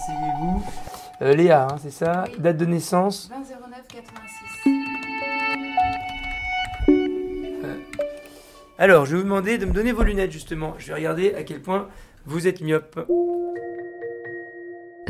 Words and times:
asseyez-vous. 0.00 0.62
Euh, 1.22 1.34
Léa, 1.34 1.68
hein, 1.70 1.76
c'est 1.82 1.90
ça 1.90 2.24
Oui. 2.26 2.34
Date 2.38 2.56
de 2.56 2.66
naissance 2.66 3.28
20 3.30 3.36
09 3.36 3.82
86. 3.88 4.30
Alors, 8.78 9.04
je 9.04 9.10
vais 9.10 9.18
vous 9.18 9.24
demander 9.24 9.58
de 9.58 9.66
me 9.66 9.72
donner 9.72 9.92
vos 9.92 10.02
lunettes, 10.02 10.32
justement. 10.32 10.74
Je 10.78 10.88
vais 10.88 10.94
regarder 10.94 11.34
à 11.34 11.42
quel 11.42 11.60
point 11.60 11.88
vous 12.24 12.48
êtes 12.48 12.62
myope. 12.62 13.06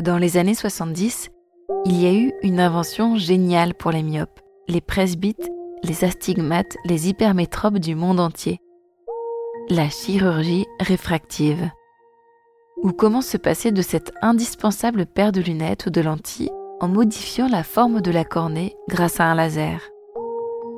Dans 0.01 0.17
les 0.17 0.35
années 0.35 0.55
70, 0.55 1.29
il 1.85 2.01
y 2.01 2.05
a 2.05 2.13
eu 2.13 2.33
une 2.41 2.59
invention 2.59 3.15
géniale 3.15 3.73
pour 3.73 3.91
les 3.91 4.03
myopes, 4.03 4.41
les 4.67 4.81
presbytes, 4.81 5.49
les 5.83 6.03
astigmates, 6.03 6.75
les 6.83 7.07
hypermétropes 7.07 7.79
du 7.79 7.95
monde 7.95 8.19
entier. 8.19 8.59
La 9.69 9.89
chirurgie 9.89 10.65
réfractive. 10.81 11.71
Ou 12.83 12.93
comment 12.93 13.21
se 13.21 13.37
passer 13.37 13.71
de 13.71 13.83
cette 13.83 14.11
indispensable 14.23 15.05
paire 15.05 15.31
de 15.31 15.39
lunettes 15.39 15.85
ou 15.85 15.89
de 15.91 16.01
lentilles 16.01 16.49
en 16.79 16.87
modifiant 16.87 17.47
la 17.47 17.63
forme 17.63 18.01
de 18.01 18.09
la 18.09 18.23
cornée 18.23 18.75
grâce 18.89 19.19
à 19.19 19.25
un 19.25 19.35
laser? 19.35 19.81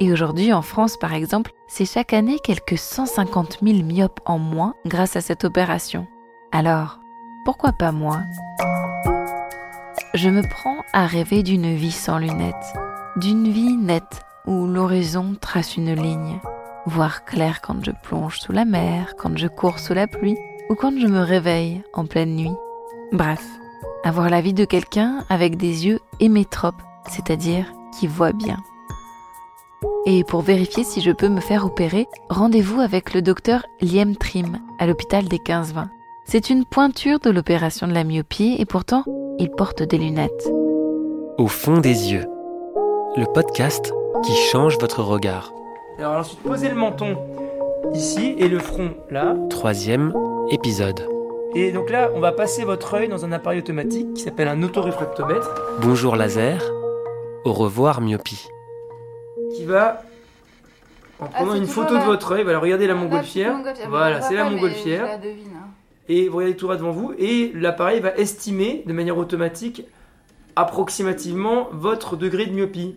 Et 0.02 0.12
aujourd'hui, 0.12 0.52
en 0.52 0.62
France 0.62 0.98
par 0.98 1.14
exemple, 1.14 1.52
c'est 1.70 1.86
chaque 1.86 2.12
année 2.12 2.40
quelques 2.44 2.78
150 2.78 3.60
000 3.64 3.84
myopes 3.84 4.20
en 4.26 4.38
moins 4.38 4.74
grâce 4.86 5.16
à 5.16 5.22
cette 5.22 5.46
opération. 5.46 6.06
Alors, 6.52 7.00
pourquoi 7.46 7.72
pas 7.72 7.94
moi? 7.94 8.20
Je 10.14 10.30
me 10.30 10.42
prends 10.42 10.82
à 10.92 11.08
rêver 11.08 11.42
d'une 11.42 11.74
vie 11.74 11.92
sans 11.92 12.18
lunettes, 12.18 12.74
d'une 13.16 13.48
vie 13.48 13.78
nette 13.78 14.22
où 14.46 14.68
l'horizon 14.68 15.38
trace 15.40 15.78
une 15.78 15.94
ligne, 15.94 16.42
voir 16.86 17.24
clair 17.24 17.62
quand 17.62 17.84
je 17.86 17.92
plonge 18.04 18.42
sous 18.42 18.52
la 18.52 18.66
mer, 18.66 19.14
quand 19.18 19.38
je 19.38 19.48
cours 19.48 19.80
sous 19.80 19.94
la 19.94 20.08
pluie 20.08 20.38
ou 20.74 20.76
quand 20.76 20.98
je 21.00 21.06
me 21.06 21.20
réveille 21.20 21.84
en 21.94 22.08
pleine 22.08 22.36
nuit. 22.36 22.56
Bref, 23.12 23.46
avoir 24.04 24.32
la 24.32 24.42
vie 24.42 24.56
de 24.56 24.66
quelqu'un 24.66 25.24
avec 25.30 25.56
des 25.56 25.86
yeux 25.86 26.00
hémétropes, 26.20 26.82
c'est-à-dire 27.08 27.72
qui 28.00 28.08
voit 28.08 28.32
bien. 28.32 28.58
Et 30.08 30.24
pour 30.24 30.42
vérifier 30.42 30.84
si 30.84 31.00
je 31.00 31.12
peux 31.12 31.30
me 31.30 31.42
faire 31.42 31.64
opérer, 31.64 32.08
rendez-vous 32.32 32.82
avec 32.82 33.14
le 33.14 33.22
docteur 33.22 33.64
Liem 33.82 34.16
Trim 34.16 34.62
à 34.80 34.88
l'hôpital 34.88 35.26
des 35.26 35.38
15-20. 35.38 35.90
C'est 36.26 36.50
une 36.50 36.66
pointure 36.66 37.20
de 37.20 37.30
l'opération 37.30 37.88
de 37.88 37.94
la 37.94 38.04
myopie 38.04 38.56
et 38.58 38.66
pourtant, 38.66 39.04
il 39.38 39.52
porte 39.52 39.84
des 39.84 40.00
lunettes. 40.00 40.50
Au 41.38 41.46
fond 41.46 41.78
des 41.78 42.14
yeux, 42.14 42.26
le 43.16 43.32
podcast 43.32 43.94
qui 44.26 44.34
change 44.52 44.80
votre 44.80 45.04
regard. 45.04 45.54
Alors 46.00 46.18
ensuite, 46.18 46.40
posez 46.40 46.70
le 46.70 46.76
menton 46.76 47.16
ici 47.94 48.34
et 48.40 48.48
le 48.48 48.58
front 48.58 48.96
là. 49.12 49.36
Troisième 49.52 50.14
épisode. 50.50 51.08
Et 51.56 51.72
donc 51.72 51.90
là, 51.90 52.10
on 52.16 52.20
va 52.20 52.32
passer 52.32 52.64
votre 52.66 52.94
œil 52.96 53.08
dans 53.08 53.26
un 53.26 53.32
appareil 53.32 53.60
automatique 53.60 54.14
qui 54.16 54.22
s'appelle 54.24 54.48
un 54.48 54.62
autoréfractomètre 54.64 55.54
Bonjour 55.82 56.16
laser. 56.16 56.64
Au 57.46 57.54
revoir 57.54 58.02
myopie. 58.02 58.48
qui 59.56 59.66
va, 59.66 60.02
en 61.20 61.28
prenant 61.28 61.52
c'est 61.54 61.58
une 61.60 61.68
photo 61.68 61.96
de 61.98 62.04
votre 62.04 62.32
œil, 62.34 62.44
voilà, 62.44 62.60
regardez 62.60 62.88
la 62.88 62.94
La 62.94 63.00
montgolfière. 63.00 63.56
Voilà, 63.90 64.22
c'est 64.22 64.36
la 64.36 64.50
montgolfière. 64.50 65.06
Je 65.06 65.12
la 65.12 65.18
devine. 65.18 65.48
hein. 65.56 65.68
Et 66.10 66.28
vous 66.28 66.38
regardez 66.38 66.56
tout 66.58 66.66
droit 66.66 66.76
devant 66.78 66.92
vous 66.92 67.14
et 67.18 67.52
l'appareil 67.56 68.00
va 68.00 68.16
estimer 68.16 68.84
de 68.86 68.94
manière 68.94 69.18
automatique 69.18 69.86
approximativement 70.56 71.68
votre 71.72 72.16
degré 72.18 72.46
de 72.46 72.54
myopie. 72.54 72.96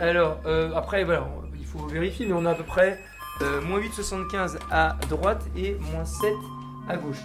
Alors, 0.00 0.38
euh, 0.46 0.70
après, 0.74 1.04
voilà, 1.04 1.26
il 1.58 1.64
faut 1.64 1.84
vérifier, 1.86 2.26
mais 2.26 2.34
on 2.34 2.44
a 2.44 2.50
à 2.50 2.54
peu 2.54 2.62
près 2.64 2.98
euh, 3.42 3.60
moins 3.62 3.80
8,75 3.80 4.58
à 4.70 4.96
droite 5.08 5.44
et 5.56 5.76
moins 5.92 6.04
7 6.04 6.32
à 6.88 6.96
gauche. 6.96 7.20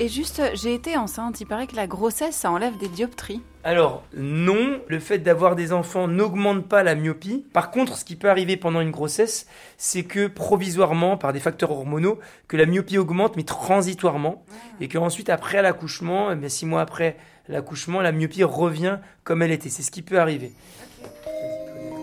Et 0.00 0.08
juste, 0.08 0.40
j'ai 0.54 0.74
été 0.74 0.96
enceinte. 0.96 1.40
Il 1.40 1.46
paraît 1.46 1.66
que 1.66 1.74
la 1.74 1.88
grossesse, 1.88 2.36
ça 2.36 2.52
enlève 2.52 2.78
des 2.78 2.86
dioptries. 2.86 3.42
Alors, 3.64 4.04
non, 4.16 4.80
le 4.86 5.00
fait 5.00 5.18
d'avoir 5.18 5.56
des 5.56 5.72
enfants 5.72 6.06
n'augmente 6.06 6.68
pas 6.68 6.84
la 6.84 6.94
myopie. 6.94 7.44
Par 7.52 7.72
contre, 7.72 7.96
ce 7.96 8.04
qui 8.04 8.14
peut 8.14 8.30
arriver 8.30 8.56
pendant 8.56 8.80
une 8.80 8.92
grossesse, 8.92 9.48
c'est 9.76 10.04
que 10.04 10.28
provisoirement, 10.28 11.16
par 11.16 11.32
des 11.32 11.40
facteurs 11.40 11.72
hormonaux, 11.72 12.20
que 12.46 12.56
la 12.56 12.66
myopie 12.66 12.96
augmente, 12.96 13.36
mais 13.36 13.42
transitoirement. 13.42 14.44
Et 14.80 14.86
qu'ensuite, 14.86 15.30
après 15.30 15.62
l'accouchement, 15.62 16.30
eh 16.30 16.36
bien, 16.36 16.48
six 16.48 16.64
mois 16.64 16.80
après 16.80 17.16
l'accouchement, 17.48 18.00
la 18.00 18.12
myopie 18.12 18.44
revient 18.44 18.98
comme 19.24 19.42
elle 19.42 19.50
était. 19.50 19.68
C'est 19.68 19.82
ce 19.82 19.90
qui 19.90 20.02
peut 20.02 20.20
arriver. 20.20 20.52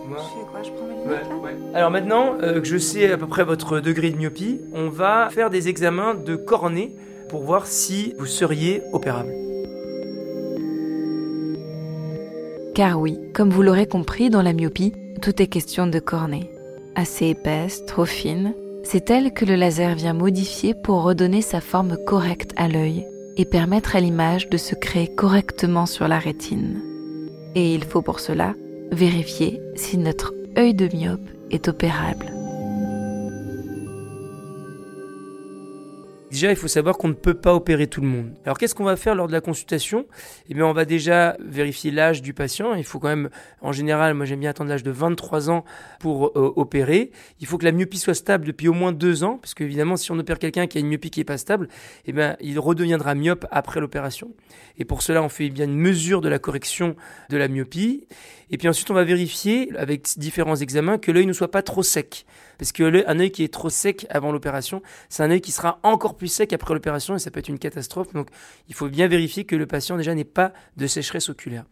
Je 0.08 0.14
fais 0.14 0.46
quoi 0.50 0.62
Je 0.62 0.70
prends 0.70 0.86
mes 0.86 0.94
Ouais, 0.94 1.18
lunettes 1.18 1.28
là 1.28 1.36
ouais. 1.36 1.56
Alors 1.74 1.90
maintenant 1.90 2.34
euh, 2.42 2.60
que 2.60 2.66
je 2.66 2.78
sais 2.78 3.10
à 3.10 3.18
peu 3.18 3.26
près 3.26 3.44
votre 3.44 3.80
degré 3.80 4.10
de 4.10 4.16
myopie, 4.16 4.60
on 4.72 4.88
va 4.88 5.28
faire 5.30 5.50
des 5.50 5.68
examens 5.68 6.14
de 6.14 6.36
cornée 6.36 6.94
pour 7.28 7.42
voir 7.42 7.66
si 7.66 8.14
vous 8.18 8.26
seriez 8.26 8.82
opérable. 8.92 9.32
Car 12.74 13.00
oui, 13.00 13.18
comme 13.34 13.50
vous 13.50 13.62
l'aurez 13.62 13.86
compris, 13.86 14.28
dans 14.30 14.42
la 14.42 14.52
myopie, 14.52 14.92
tout 15.22 15.40
est 15.42 15.46
question 15.46 15.86
de 15.86 15.98
cornée. 15.98 16.50
Assez 16.94 17.28
épaisse, 17.28 17.84
trop 17.86 18.04
fine, 18.04 18.54
c'est 18.84 19.10
elle 19.10 19.32
que 19.32 19.44
le 19.44 19.56
laser 19.56 19.94
vient 19.94 20.12
modifier 20.12 20.74
pour 20.74 21.02
redonner 21.02 21.42
sa 21.42 21.60
forme 21.60 21.96
correcte 21.96 22.52
à 22.56 22.68
l'œil 22.68 23.06
et 23.36 23.44
permettre 23.44 23.96
à 23.96 24.00
l'image 24.00 24.48
de 24.48 24.56
se 24.56 24.74
créer 24.74 25.08
correctement 25.08 25.86
sur 25.86 26.06
la 26.06 26.18
rétine. 26.18 26.80
Et 27.54 27.74
il 27.74 27.84
faut 27.84 28.02
pour 28.02 28.20
cela 28.20 28.54
vérifier 28.92 29.60
si 29.74 29.98
notre 29.98 30.34
œil 30.58 30.74
de 30.74 30.88
myope 30.94 31.20
est 31.50 31.68
opérable. 31.68 32.35
Déjà, 36.36 36.50
il 36.50 36.56
faut 36.56 36.68
savoir 36.68 36.98
qu'on 36.98 37.08
ne 37.08 37.14
peut 37.14 37.32
pas 37.32 37.54
opérer 37.54 37.86
tout 37.86 38.02
le 38.02 38.08
monde. 38.08 38.34
Alors, 38.44 38.58
qu'est-ce 38.58 38.74
qu'on 38.74 38.84
va 38.84 38.96
faire 38.96 39.14
lors 39.14 39.26
de 39.26 39.32
la 39.32 39.40
consultation? 39.40 40.04
Eh 40.50 40.54
bien, 40.54 40.66
on 40.66 40.74
va 40.74 40.84
déjà 40.84 41.34
vérifier 41.40 41.90
l'âge 41.90 42.20
du 42.20 42.34
patient. 42.34 42.74
Il 42.74 42.84
faut 42.84 42.98
quand 42.98 43.08
même, 43.08 43.30
en 43.62 43.72
général, 43.72 44.12
moi 44.12 44.26
j'aime 44.26 44.40
bien 44.40 44.50
attendre 44.50 44.68
l'âge 44.68 44.82
de 44.82 44.90
23 44.90 45.48
ans 45.48 45.64
pour 45.98 46.26
euh, 46.26 46.52
opérer. 46.56 47.10
Il 47.40 47.46
faut 47.46 47.56
que 47.56 47.64
la 47.64 47.72
myopie 47.72 47.96
soit 47.96 48.12
stable 48.12 48.44
depuis 48.44 48.68
au 48.68 48.74
moins 48.74 48.92
deux 48.92 49.24
ans, 49.24 49.38
parce 49.38 49.54
qu'évidemment, 49.54 49.96
si 49.96 50.12
on 50.12 50.18
opère 50.18 50.38
quelqu'un 50.38 50.66
qui 50.66 50.76
a 50.76 50.82
une 50.82 50.88
myopie 50.88 51.08
qui 51.08 51.20
n'est 51.20 51.24
pas 51.24 51.38
stable, 51.38 51.68
eh 52.04 52.12
bien, 52.12 52.36
il 52.42 52.58
redeviendra 52.58 53.14
myope 53.14 53.46
après 53.50 53.80
l'opération. 53.80 54.34
Et 54.76 54.84
pour 54.84 55.00
cela, 55.00 55.22
on 55.22 55.30
fait 55.30 55.48
bien 55.48 55.64
une 55.64 55.78
mesure 55.78 56.20
de 56.20 56.28
la 56.28 56.38
correction 56.38 56.96
de 57.30 57.38
la 57.38 57.48
myopie. 57.48 58.06
Et 58.50 58.58
puis 58.58 58.68
ensuite, 58.68 58.90
on 58.90 58.94
va 58.94 59.04
vérifier 59.04 59.70
avec 59.78 60.06
différents 60.18 60.56
examens 60.56 60.98
que 60.98 61.10
l'œil 61.10 61.24
ne 61.24 61.32
soit 61.32 61.50
pas 61.50 61.62
trop 61.62 61.82
sec. 61.82 62.26
Parce 62.58 62.72
que 62.72 62.82
l'œil- 62.82 63.04
un 63.06 63.18
œil 63.20 63.30
qui 63.30 63.44
est 63.44 63.52
trop 63.52 63.70
sec 63.70 64.06
avant 64.10 64.32
l'opération, 64.32 64.82
c'est 65.08 65.22
un 65.22 65.30
œil 65.30 65.40
qui 65.40 65.52
sera 65.52 65.78
encore 65.82 66.16
plus 66.16 66.28
sec 66.28 66.52
après 66.52 66.74
l'opération 66.74 67.16
et 67.16 67.18
ça 67.18 67.30
peut 67.30 67.40
être 67.40 67.48
une 67.48 67.58
catastrophe. 67.58 68.12
Donc, 68.12 68.28
il 68.68 68.74
faut 68.74 68.88
bien 68.88 69.08
vérifier 69.08 69.44
que 69.44 69.56
le 69.56 69.66
patient 69.66 69.96
déjà 69.96 70.14
n'ait 70.14 70.24
pas 70.24 70.52
de 70.76 70.86
sécheresse 70.86 71.28
oculaire. 71.28 71.64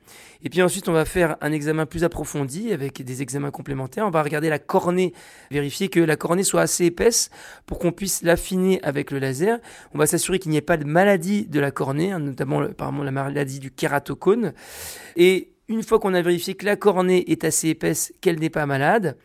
Et 0.43 0.51
puis 0.51 0.63
ensuite, 0.63 0.89
on 0.89 0.93
va 0.93 1.05
faire 1.05 1.37
un 1.41 1.53
examen 1.53 1.87
plus 1.87 2.05
approfondi 2.05 2.73
avec 2.73 3.03
des 3.03 3.23
examens 3.23 3.51
complémentaires. 3.51 4.07
On 4.07 4.11
va 4.11 4.23
regarder 4.23 4.49
la 4.49 4.59
cornée, 4.59 5.15
vérifier 5.51 5.89
que 5.89 6.01
la 6.01 6.17
cornée 6.17 6.45
soit 6.45 6.61
assez 6.61 6.85
épaisse 6.85 7.31
pour 7.67 7.79
qu'on 7.79 7.93
puisse 7.93 8.23
l'affiner 8.23 8.83
avec 8.83 9.11
le 9.11 9.19
laser. 9.19 9.59
On 9.95 9.99
va 9.99 10.07
s'assurer 10.07 10.39
qu'il 10.39 10.51
n'y 10.51 10.59
ait 10.59 10.63
pas 10.63 10.77
de 10.77 10.85
maladie 10.85 11.47
de 11.47 11.61
la 11.61 11.71
cornée, 11.71 12.13
hein, 12.13 12.19
notamment 12.19 12.61
apparemment 12.61 13.03
la 13.03 13.11
maladie 13.11 13.59
du 13.59 13.71
kératocone. 13.71 14.53
Et 15.17 15.51
une 15.69 15.83
fois 15.83 15.99
qu'on 15.99 16.13
a 16.13 16.21
vérifié 16.21 16.55
que 16.55 16.67
la 16.67 16.77
cornée 16.77 17.31
est 17.31 17.45
assez 17.45 17.69
épaisse, 17.69 18.13
qu'elle 18.21 18.39
n'est 18.39 18.51
pas 18.51 18.67
malade, 18.67 19.17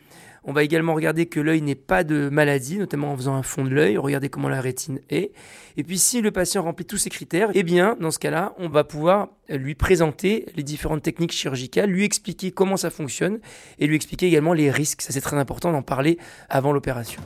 on 0.44 0.52
va 0.52 0.62
également 0.62 0.94
regarder 0.94 1.26
que 1.26 1.40
l'œil 1.40 1.62
n'ait 1.62 1.74
pas 1.74 2.04
de 2.04 2.28
maladie, 2.28 2.78
notamment 2.78 3.12
en 3.12 3.16
faisant 3.16 3.34
un 3.34 3.42
fond 3.42 3.64
de 3.64 3.70
l'œil, 3.70 3.98
regarder 3.98 4.28
comment 4.28 4.48
la 4.48 4.60
rétine 4.60 5.00
est. 5.10 5.32
Et 5.76 5.84
puis 5.84 5.98
si 5.98 6.20
le 6.20 6.30
patient 6.30 6.62
remplit 6.62 6.84
tous 6.84 6.96
ces 6.96 7.10
critères, 7.10 7.50
eh 7.54 7.62
bien 7.62 7.96
dans 8.00 8.10
ce 8.10 8.18
cas-là, 8.18 8.54
on 8.58 8.68
va 8.68 8.84
pouvoir 8.84 9.28
lui 9.48 9.74
présenter 9.74 10.46
les 10.56 10.62
différentes 10.62 11.02
techniques 11.02 11.32
chirurgicales, 11.32 11.90
lui 11.90 12.04
expliquer 12.04 12.52
comment 12.52 12.76
ça 12.76 12.90
fonctionne 12.90 13.40
et 13.78 13.86
lui 13.86 13.96
expliquer 13.96 14.26
également 14.26 14.52
les 14.52 14.70
risques. 14.70 15.02
Ça 15.02 15.12
c'est 15.12 15.20
très 15.20 15.36
important 15.36 15.72
d'en 15.72 15.82
parler 15.82 16.18
avant 16.48 16.72
l'opération. 16.72 17.22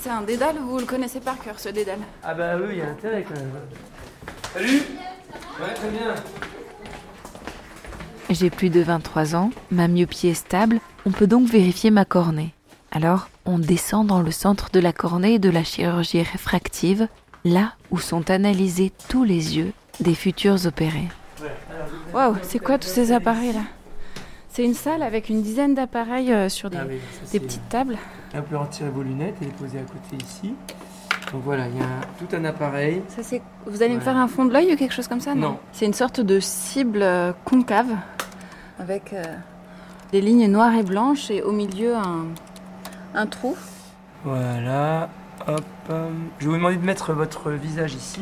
C'est 0.00 0.10
un 0.10 0.22
dédale, 0.22 0.56
vous 0.58 0.78
le 0.78 0.86
connaissez 0.86 1.20
par 1.20 1.38
cœur, 1.38 1.58
ce 1.58 1.68
dédale? 1.68 1.98
Ah 2.22 2.34
bah 2.34 2.56
oui, 2.56 2.68
il 2.72 2.78
y 2.78 2.82
a 2.82 2.88
intérêt 2.88 3.24
quand 3.26 3.34
même. 3.34 3.50
Salut 4.54 4.82
Ouais, 5.60 5.74
très 5.74 5.90
bien. 5.90 6.14
J'ai 8.30 8.50
plus 8.50 8.68
de 8.70 8.80
23 8.80 9.34
ans, 9.34 9.50
ma 9.70 9.88
myopie 9.88 10.28
est 10.28 10.34
stable, 10.34 10.80
on 11.06 11.10
peut 11.10 11.26
donc 11.26 11.48
vérifier 11.48 11.90
ma 11.90 12.04
cornée. 12.04 12.52
Alors, 12.92 13.28
on 13.46 13.58
descend 13.58 14.06
dans 14.06 14.20
le 14.20 14.30
centre 14.30 14.68
de 14.70 14.80
la 14.80 14.92
cornée 14.92 15.38
de 15.38 15.48
la 15.50 15.64
chirurgie 15.64 16.22
réfractive, 16.22 17.08
là 17.44 17.72
où 17.90 17.98
sont 17.98 18.30
analysés 18.30 18.92
tous 19.08 19.24
les 19.24 19.56
yeux 19.56 19.72
des 20.00 20.14
futurs 20.14 20.66
opérés. 20.66 21.08
Waouh, 22.12 22.36
c'est 22.42 22.58
quoi 22.58 22.78
tous 22.78 22.88
ces 22.88 23.12
appareils 23.12 23.52
là? 23.52 23.60
C'est 24.50 24.64
une 24.64 24.74
salle 24.74 25.02
avec 25.02 25.28
une 25.28 25.40
dizaine 25.42 25.74
d'appareils 25.74 26.32
euh, 26.32 26.48
sur 26.48 26.68
des, 26.68 26.78
Ah 26.78 26.84
oui, 26.88 26.96
ça, 27.12 27.20
des 27.22 27.26
c'est- 27.28 27.40
petites 27.40 27.68
tables. 27.68 27.96
Là, 28.34 28.40
vous 28.40 28.46
pouvez 28.46 28.56
retirer 28.58 28.90
vos 28.90 29.02
lunettes 29.02 29.36
et 29.40 29.44
les 29.44 29.50
poser 29.52 29.78
à 29.78 29.82
côté 29.82 30.22
ici. 30.24 30.52
Donc 31.32 31.42
voilà, 31.44 31.68
il 31.68 31.76
y 31.76 31.80
a 31.80 31.84
tout 32.18 32.34
un 32.34 32.44
appareil. 32.44 33.02
Ça, 33.08 33.22
c'est... 33.22 33.40
Vous 33.66 33.82
allez 33.82 33.94
me 33.94 34.00
faire 34.00 34.16
un 34.16 34.26
fond 34.28 34.44
de 34.46 34.52
l'œil 34.52 34.72
ou 34.72 34.76
quelque 34.76 34.94
chose 34.94 35.06
comme 35.08 35.20
ça 35.20 35.34
Non. 35.34 35.58
C'est 35.72 35.86
une 35.86 35.94
sorte 35.94 36.20
de 36.20 36.40
cible 36.40 37.02
euh, 37.02 37.32
concave 37.44 37.86
avec 38.78 39.12
euh, 39.12 39.22
des 40.12 40.20
lignes 40.20 40.46
noires 40.50 40.74
et 40.74 40.82
blanches 40.82 41.30
et 41.30 41.42
au 41.42 41.52
milieu 41.52 41.96
un, 41.96 42.26
un 43.14 43.26
trou. 43.26 43.56
Voilà. 44.24 45.08
Hop, 45.46 45.62
euh, 45.90 46.08
je 46.38 46.44
vais 46.44 46.50
vous 46.50 46.56
demander 46.56 46.76
de 46.76 46.84
mettre 46.84 47.12
votre 47.12 47.50
visage 47.52 47.94
ici. 47.94 48.20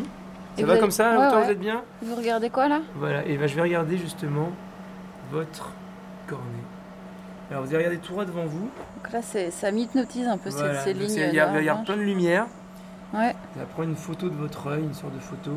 Et 0.56 0.60
Ça 0.60 0.62
vous 0.62 0.66
va 0.68 0.72
avez- 0.74 0.80
comme 0.80 0.90
ça 0.90 1.10
Ouais, 1.18 1.26
Autant 1.26 1.36
ouais. 1.38 1.44
vous 1.44 1.50
êtes 1.50 1.60
bien? 1.60 1.82
Vous 2.02 2.14
regardez 2.14 2.50
quoi 2.50 2.68
là? 2.68 2.80
Voilà, 2.94 3.24
et 3.26 3.36
ben, 3.36 3.46
je 3.48 3.54
vais 3.56 3.62
regarder 3.62 3.98
justement 3.98 4.50
votre 5.32 5.70
cornet. 6.26 6.44
Alors 7.50 7.62
vous 7.64 7.68
allez 7.70 7.78
regarder 7.84 7.98
tout 7.98 8.12
droit 8.12 8.24
devant 8.24 8.44
vous. 8.46 8.68
Donc 8.96 9.12
là, 9.12 9.20
c'est- 9.22 9.50
ça 9.50 9.70
m'hypnotise 9.70 10.26
un 10.26 10.38
peu 10.38 10.50
ces- 10.50 10.58
Voilà, 10.58 10.80
ces, 10.84 10.94
donc 10.94 11.02
lignes. 11.02 11.10
Il 11.28 11.34
y 11.34 11.40
a, 11.40 11.62
y 11.62 11.84
plein 11.84 11.96
de 11.96 12.02
lumière. 12.02 12.46
Ouais. 13.14 13.34
On 13.56 13.60
va 13.60 13.66
prendre 13.66 13.88
une 13.88 13.96
photo 13.96 14.28
de 14.28 14.34
votre 14.34 14.66
œil, 14.68 14.82
une 14.82 14.94
sorte 14.94 15.14
de 15.14 15.20
photo. 15.20 15.52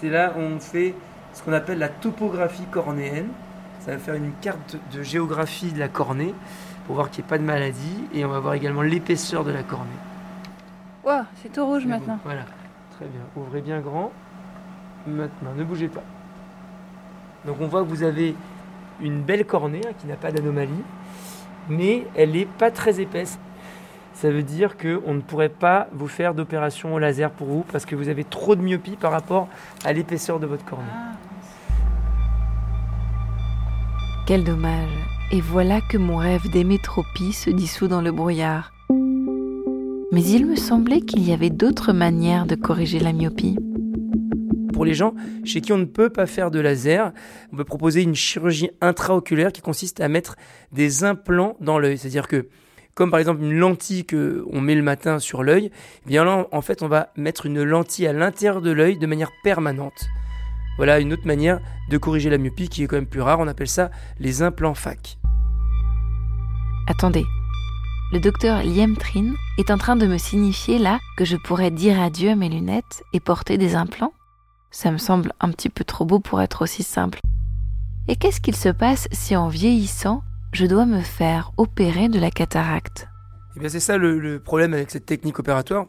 C'est 0.00 0.08
là 0.10 0.32
où 0.36 0.40
on 0.40 0.58
fait 0.60 0.94
ce 1.34 1.42
qu'on 1.42 1.52
appelle 1.52 1.78
la 1.78 1.88
topographie 1.88 2.64
cornéenne. 2.70 3.28
Ça 3.80 3.92
va 3.92 3.98
faire 3.98 4.14
une 4.14 4.32
carte 4.40 4.76
de 4.92 5.02
géographie 5.02 5.72
de 5.72 5.78
la 5.78 5.88
cornée 5.88 6.34
pour 6.86 6.96
voir 6.96 7.10
qu'il 7.10 7.22
n'y 7.22 7.28
ait 7.28 7.30
pas 7.30 7.38
de 7.38 7.44
maladie. 7.44 8.04
Et 8.12 8.24
on 8.24 8.28
va 8.28 8.40
voir 8.40 8.54
également 8.54 8.82
l'épaisseur 8.82 9.44
de 9.44 9.50
la 9.50 9.62
cornée. 9.62 9.88
Wow, 11.04 11.22
c'est 11.42 11.52
tout 11.52 11.64
rouge 11.64 11.84
bon, 11.84 11.90
maintenant. 11.90 12.18
Voilà, 12.24 12.44
très 12.96 13.06
bien. 13.06 13.20
Ouvrez 13.36 13.60
bien 13.60 13.80
grand. 13.80 14.12
Maintenant, 15.06 15.54
ne 15.56 15.64
bougez 15.64 15.88
pas. 15.88 16.02
Donc 17.46 17.56
on 17.60 17.66
voit 17.66 17.82
que 17.82 17.88
vous 17.88 18.02
avez 18.02 18.34
une 19.00 19.22
belle 19.22 19.46
cornée 19.46 19.80
hein, 19.86 19.92
qui 19.98 20.06
n'a 20.06 20.16
pas 20.16 20.32
d'anomalie, 20.32 20.82
mais 21.68 22.06
elle 22.14 22.32
n'est 22.32 22.46
pas 22.46 22.70
très 22.70 23.00
épaisse. 23.00 23.38
Ça 24.14 24.30
veut 24.30 24.42
dire 24.42 24.76
qu'on 24.76 25.14
ne 25.14 25.20
pourrait 25.20 25.48
pas 25.48 25.86
vous 25.92 26.08
faire 26.08 26.34
d'opération 26.34 26.92
au 26.94 26.98
laser 26.98 27.30
pour 27.30 27.46
vous 27.46 27.64
parce 27.70 27.86
que 27.86 27.94
vous 27.94 28.08
avez 28.08 28.24
trop 28.24 28.56
de 28.56 28.60
myopie 28.60 28.96
par 28.96 29.12
rapport 29.12 29.46
à 29.84 29.92
l'épaisseur 29.92 30.40
de 30.40 30.46
votre 30.46 30.64
cornée. 30.64 30.84
Ah, 30.92 31.12
Quel 34.28 34.44
dommage. 34.44 34.90
Et 35.30 35.40
voilà 35.40 35.80
que 35.80 35.96
mon 35.96 36.18
rêve 36.18 36.50
d'hémétropie 36.50 37.32
se 37.32 37.48
dissout 37.48 37.88
dans 37.88 38.02
le 38.02 38.12
brouillard. 38.12 38.74
Mais 40.12 40.22
il 40.22 40.44
me 40.44 40.54
semblait 40.54 41.00
qu'il 41.00 41.26
y 41.26 41.32
avait 41.32 41.48
d'autres 41.48 41.94
manières 41.94 42.44
de 42.44 42.54
corriger 42.54 42.98
la 42.98 43.14
myopie. 43.14 43.56
Pour 44.74 44.84
les 44.84 44.92
gens 44.92 45.14
chez 45.46 45.62
qui 45.62 45.72
on 45.72 45.78
ne 45.78 45.86
peut 45.86 46.10
pas 46.10 46.26
faire 46.26 46.50
de 46.50 46.60
laser, 46.60 47.14
on 47.54 47.56
peut 47.56 47.64
proposer 47.64 48.02
une 48.02 48.14
chirurgie 48.14 48.68
intraoculaire 48.82 49.50
qui 49.50 49.62
consiste 49.62 49.98
à 49.98 50.08
mettre 50.08 50.36
des 50.72 51.04
implants 51.04 51.56
dans 51.62 51.78
l'œil. 51.78 51.96
C'est-à-dire 51.96 52.28
que, 52.28 52.48
comme 52.92 53.10
par 53.10 53.20
exemple 53.20 53.42
une 53.42 53.58
lentille 53.58 54.04
que 54.04 54.44
on 54.52 54.60
met 54.60 54.74
le 54.74 54.82
matin 54.82 55.20
sur 55.20 55.42
l'œil, 55.42 55.70
eh 56.04 56.06
bien 56.06 56.26
là, 56.26 56.46
en 56.52 56.60
fait, 56.60 56.82
on 56.82 56.88
va 56.88 57.14
mettre 57.16 57.46
une 57.46 57.62
lentille 57.62 58.06
à 58.06 58.12
l'intérieur 58.12 58.60
de 58.60 58.72
l'œil 58.72 58.98
de 58.98 59.06
manière 59.06 59.30
permanente. 59.42 60.06
Voilà 60.78 61.00
une 61.00 61.12
autre 61.12 61.26
manière 61.26 61.60
de 61.90 61.98
corriger 61.98 62.30
la 62.30 62.38
myopie 62.38 62.68
qui 62.68 62.84
est 62.84 62.86
quand 62.86 62.96
même 62.96 63.06
plus 63.06 63.20
rare. 63.20 63.40
On 63.40 63.48
appelle 63.48 63.68
ça 63.68 63.90
les 64.20 64.42
implants 64.42 64.74
FAC. 64.74 65.18
Attendez. 66.86 67.26
Le 68.12 68.20
docteur 68.20 68.62
Liam 68.62 68.96
Trin 68.96 69.34
est 69.58 69.70
en 69.70 69.76
train 69.76 69.96
de 69.96 70.06
me 70.06 70.16
signifier 70.16 70.78
là 70.78 70.98
que 71.18 71.26
je 71.26 71.36
pourrais 71.36 71.70
dire 71.70 72.00
adieu 72.00 72.30
à 72.30 72.36
mes 72.36 72.48
lunettes 72.48 73.02
et 73.12 73.20
porter 73.20 73.58
des 73.58 73.74
implants 73.74 74.14
Ça 74.70 74.90
me 74.90 74.98
semble 74.98 75.32
un 75.40 75.50
petit 75.50 75.68
peu 75.68 75.84
trop 75.84 76.06
beau 76.06 76.20
pour 76.20 76.40
être 76.40 76.62
aussi 76.62 76.82
simple. 76.82 77.18
Et 78.06 78.16
qu'est-ce 78.16 78.40
qu'il 78.40 78.56
se 78.56 78.70
passe 78.70 79.08
si 79.12 79.36
en 79.36 79.48
vieillissant, 79.48 80.22
je 80.52 80.64
dois 80.64 80.86
me 80.86 81.00
faire 81.00 81.52
opérer 81.58 82.08
de 82.08 82.18
la 82.18 82.30
cataracte? 82.30 83.08
Eh 83.56 83.60
bien, 83.60 83.68
c'est 83.68 83.80
ça 83.80 83.98
le, 83.98 84.18
le 84.18 84.38
problème 84.40 84.72
avec 84.72 84.90
cette 84.90 85.04
technique 85.04 85.38
opératoire. 85.40 85.86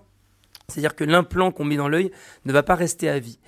C'est-à-dire 0.67 0.95
que 0.95 1.03
l'implant 1.03 1.51
qu'on 1.51 1.63
met 1.63 1.77
dans 1.77 1.87
l'œil 1.87 2.11
ne 2.45 2.51
va 2.51 2.63
pas 2.63 2.75
rester 2.75 3.07
à 3.09 3.19
vie. 3.19 3.39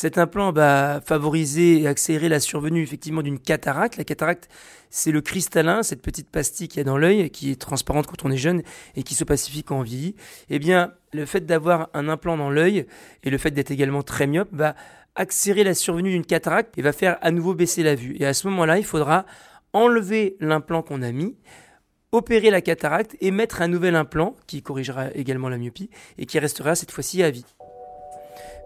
Cet 0.00 0.16
implant 0.16 0.52
va 0.52 1.00
favoriser 1.04 1.80
et 1.80 1.88
accélérer 1.88 2.28
la 2.28 2.38
survenue 2.38 2.82
effectivement 2.82 3.20
d'une 3.20 3.40
cataracte. 3.40 3.96
La 3.96 4.04
cataracte, 4.04 4.48
c'est 4.90 5.10
le 5.10 5.20
cristallin, 5.20 5.82
cette 5.82 6.02
petite 6.02 6.30
pastille 6.30 6.68
qu'il 6.68 6.78
y 6.78 6.82
a 6.82 6.84
dans 6.84 6.98
l'œil, 6.98 7.30
qui 7.30 7.50
est 7.50 7.60
transparente 7.60 8.06
quand 8.06 8.24
on 8.24 8.30
est 8.30 8.36
jeune 8.36 8.62
et 8.94 9.02
qui 9.02 9.16
se 9.16 9.24
pacifie 9.24 9.64
quand 9.64 9.76
on 9.76 9.82
vieillit. 9.82 10.14
Eh 10.50 10.60
bien, 10.60 10.92
le 11.12 11.26
fait 11.26 11.44
d'avoir 11.46 11.88
un 11.94 12.08
implant 12.08 12.36
dans 12.36 12.48
l'œil 12.48 12.86
et 13.24 13.30
le 13.30 13.38
fait 13.38 13.50
d'être 13.50 13.72
également 13.72 14.04
très 14.04 14.28
myope 14.28 14.50
va 14.52 14.76
accélérer 15.16 15.64
la 15.64 15.74
survenue 15.74 16.12
d'une 16.12 16.24
cataracte 16.24 16.78
et 16.78 16.82
va 16.82 16.92
faire 16.92 17.18
à 17.20 17.32
nouveau 17.32 17.54
baisser 17.54 17.82
la 17.82 17.96
vue. 17.96 18.14
Et 18.20 18.24
à 18.24 18.34
ce 18.34 18.46
moment-là, 18.46 18.78
il 18.78 18.84
faudra 18.84 19.26
enlever 19.72 20.36
l'implant 20.38 20.82
qu'on 20.82 21.02
a 21.02 21.10
mis, 21.10 21.34
opérer 22.12 22.50
la 22.50 22.60
cataracte 22.60 23.16
et 23.20 23.32
mettre 23.32 23.62
un 23.62 23.68
nouvel 23.68 23.96
implant 23.96 24.36
qui 24.46 24.62
corrigera 24.62 25.10
également 25.16 25.48
la 25.48 25.58
myopie 25.58 25.90
et 26.18 26.26
qui 26.26 26.38
restera 26.38 26.76
cette 26.76 26.92
fois-ci 26.92 27.24
à 27.24 27.30
vie. 27.30 27.44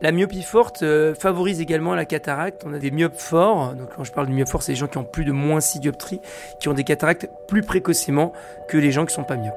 La 0.02 0.10
myopie 0.10 0.42
forte 0.42 0.82
euh, 0.82 1.14
favorise 1.14 1.60
également 1.60 1.94
la 1.94 2.04
cataracte. 2.04 2.64
On 2.66 2.74
a 2.74 2.78
des 2.80 2.90
myopes 2.90 3.20
forts. 3.20 3.74
Donc 3.74 3.90
quand 3.94 4.02
je 4.02 4.10
parle 4.10 4.26
de 4.26 4.32
myopes 4.32 4.48
forts, 4.48 4.64
c'est 4.64 4.72
les 4.72 4.76
gens 4.76 4.88
qui 4.88 4.98
ont 4.98 5.04
plus 5.04 5.24
de 5.24 5.30
moins 5.30 5.60
6 5.60 5.78
dioptries, 5.78 6.20
qui 6.58 6.68
ont 6.68 6.74
des 6.74 6.82
cataractes 6.82 7.30
plus 7.46 7.62
précocement 7.62 8.32
que 8.68 8.76
les 8.76 8.90
gens 8.90 9.06
qui 9.06 9.14
sont 9.14 9.22
pas 9.22 9.36
myopes. 9.36 9.54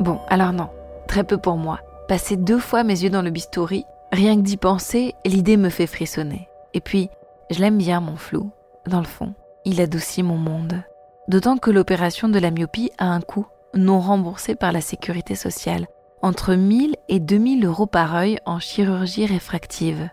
Bon, 0.00 0.20
alors 0.28 0.52
non, 0.52 0.68
très 1.08 1.24
peu 1.24 1.38
pour 1.38 1.56
moi. 1.56 1.80
Passer 2.08 2.36
deux 2.36 2.58
fois 2.58 2.84
mes 2.84 3.02
yeux 3.02 3.08
dans 3.08 3.22
le 3.22 3.30
bistouri, 3.30 3.86
rien 4.12 4.36
que 4.36 4.42
d'y 4.42 4.58
penser, 4.58 5.14
l'idée 5.24 5.56
me 5.56 5.70
fait 5.70 5.86
frissonner. 5.86 6.50
Et 6.74 6.82
puis, 6.82 7.08
je 7.50 7.60
l'aime 7.60 7.78
bien 7.78 8.00
mon 8.00 8.16
flou. 8.16 8.50
Dans 8.86 9.00
le 9.00 9.06
fond, 9.06 9.32
il 9.64 9.80
adoucit 9.80 10.22
mon 10.22 10.36
monde. 10.36 10.82
D'autant 11.28 11.56
que 11.56 11.70
l'opération 11.70 12.28
de 12.28 12.38
la 12.38 12.50
myopie 12.50 12.92
a 12.98 13.06
un 13.06 13.22
coût, 13.22 13.46
non 13.72 13.98
remboursé 13.98 14.54
par 14.54 14.72
la 14.72 14.82
sécurité 14.82 15.34
sociale, 15.34 15.86
entre 16.22 16.54
1000 16.54 16.96
et 17.08 17.20
2000 17.20 17.64
euros 17.64 17.86
par 17.86 18.14
œil 18.14 18.38
en 18.46 18.58
chirurgie 18.58 19.26
réfractive. 19.26 20.08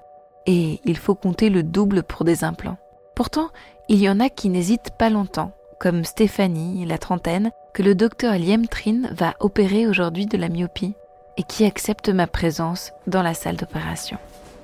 Et 0.45 0.81
il 0.85 0.97
faut 0.97 1.15
compter 1.15 1.49
le 1.49 1.63
double 1.63 2.03
pour 2.03 2.25
des 2.25 2.43
implants. 2.43 2.77
Pourtant, 3.15 3.49
il 3.89 3.99
y 3.99 4.09
en 4.09 4.19
a 4.19 4.29
qui 4.29 4.49
n'hésitent 4.49 4.91
pas 4.97 5.09
longtemps, 5.09 5.51
comme 5.79 6.03
Stéphanie, 6.03 6.85
la 6.85 6.97
trentaine, 6.97 7.51
que 7.73 7.83
le 7.83 7.95
docteur 7.95 8.37
Liam 8.37 8.67
Trin 8.67 9.03
va 9.11 9.35
opérer 9.39 9.87
aujourd'hui 9.87 10.25
de 10.25 10.37
la 10.37 10.49
myopie 10.49 10.93
et 11.37 11.43
qui 11.43 11.65
accepte 11.65 12.09
ma 12.09 12.27
présence 12.27 12.91
dans 13.07 13.23
la 13.23 13.33
salle 13.33 13.57
d'opération. 13.57 14.17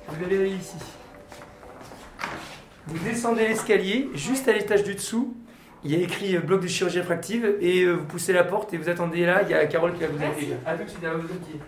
Vous 0.08 0.24
allez 0.24 0.50
ici. 0.50 0.76
Vous 2.86 2.98
descendez 3.04 3.48
l'escalier, 3.48 4.08
juste 4.14 4.48
à 4.48 4.52
l'étage 4.52 4.84
du 4.84 4.94
dessous. 4.94 5.34
Il 5.82 5.92
y 5.92 5.94
a 5.94 5.98
écrit 5.98 6.36
euh, 6.36 6.40
bloc 6.40 6.62
de 6.62 6.68
chirurgie 6.68 6.98
réfractive 6.98 7.56
et 7.60 7.84
euh, 7.84 7.92
vous 7.94 8.04
poussez 8.04 8.34
la 8.34 8.44
porte 8.44 8.74
et 8.74 8.76
vous 8.76 8.90
attendez 8.90 9.24
là. 9.24 9.40
Il 9.44 9.50
y 9.50 9.54
a 9.54 9.64
Carole 9.66 9.94
qui 9.94 10.00
va 10.00 10.08
vous 10.08 10.22
accueillir. 10.22 10.56
À 10.66 10.74
tout 10.74 10.84
de 10.84 10.88
suite, 10.88 11.04
à 11.04 11.14
vos 11.14 11.22
pieds. 11.22 11.60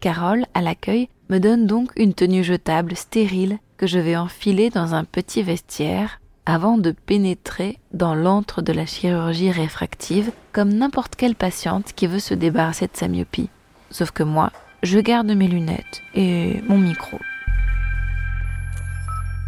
Carole, 0.00 0.46
à 0.52 0.62
l'accueil, 0.62 1.08
me 1.30 1.38
donne 1.38 1.66
donc 1.66 1.90
une 1.96 2.12
tenue 2.12 2.42
jetable 2.42 2.96
stérile 2.96 3.58
que 3.76 3.86
je 3.86 4.00
vais 4.00 4.16
enfiler 4.16 4.68
dans 4.68 4.94
un 4.94 5.04
petit 5.04 5.42
vestiaire 5.44 6.20
avant 6.44 6.76
de 6.76 6.90
pénétrer 6.90 7.78
dans 7.92 8.14
l'antre 8.16 8.62
de 8.62 8.72
la 8.72 8.86
chirurgie 8.86 9.52
réfractive 9.52 10.32
comme 10.52 10.74
n'importe 10.74 11.14
quelle 11.14 11.36
patiente 11.36 11.92
qui 11.94 12.08
veut 12.08 12.18
se 12.18 12.34
débarrasser 12.34 12.86
de 12.86 12.96
sa 12.96 13.08
myopie. 13.08 13.48
Sauf 13.90 14.10
que 14.10 14.24
moi, 14.24 14.50
je 14.82 14.98
garde 14.98 15.30
mes 15.30 15.48
lunettes 15.48 16.02
et 16.14 16.60
mon 16.66 16.78
micro. 16.78 17.18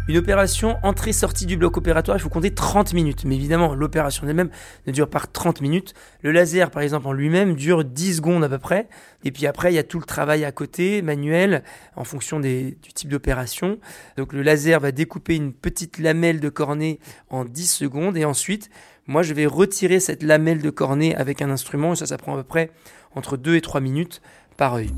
Une 0.07 0.15
opération 0.15 0.77
entrée-sortie 0.83 1.45
du 1.45 1.57
bloc 1.57 1.75
opératoire, 1.75 2.15
il 2.15 2.21
faut 2.21 2.29
compter 2.29 2.51
30 2.53 2.93
minutes. 2.93 3.25
Mais 3.25 3.35
évidemment, 3.35 3.75
l'opération 3.75 4.25
elle-même 4.25 4.49
ne 4.85 4.93
dure 4.93 5.09
pas 5.09 5.19
30 5.19 5.59
minutes. 5.59 5.93
Le 6.21 6.31
laser, 6.31 6.71
par 6.71 6.81
exemple, 6.81 7.07
en 7.07 7.11
lui-même, 7.11 7.55
dure 7.55 7.83
10 7.83 8.17
secondes 8.17 8.41
à 8.45 8.47
peu 8.47 8.57
près. 8.57 8.87
Et 9.25 9.31
puis 9.31 9.45
après, 9.47 9.73
il 9.73 9.75
y 9.75 9.79
a 9.79 9.83
tout 9.83 9.99
le 9.99 10.05
travail 10.05 10.45
à 10.45 10.53
côté, 10.53 11.01
manuel, 11.01 11.61
en 11.97 12.05
fonction 12.05 12.39
du 12.39 12.77
type 12.95 13.09
d'opération. 13.09 13.79
Donc 14.15 14.31
le 14.31 14.43
laser 14.43 14.79
va 14.79 14.93
découper 14.93 15.35
une 15.35 15.51
petite 15.51 15.99
lamelle 15.99 16.39
de 16.39 16.47
cornée 16.47 17.01
en 17.29 17.43
10 17.43 17.69
secondes. 17.69 18.15
Et 18.15 18.23
ensuite, 18.23 18.69
moi, 19.07 19.23
je 19.23 19.33
vais 19.33 19.45
retirer 19.45 19.99
cette 19.99 20.23
lamelle 20.23 20.61
de 20.61 20.69
cornée 20.69 21.17
avec 21.17 21.41
un 21.41 21.49
instrument. 21.49 21.91
Et 21.91 21.95
ça, 21.97 22.05
ça 22.05 22.17
prend 22.17 22.35
à 22.35 22.37
peu 22.37 22.43
près 22.43 22.71
entre 23.13 23.35
2 23.35 23.57
et 23.57 23.61
3 23.61 23.81
minutes 23.81 24.21
par 24.55 24.75
œil. 24.75 24.91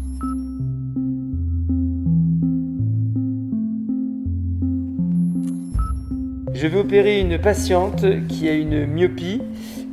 Je 6.54 6.68
vais 6.68 6.78
opérer 6.78 7.20
une 7.20 7.38
patiente 7.38 8.06
qui 8.28 8.50
a 8.50 8.54
une 8.54 8.86
myopie 8.86 9.42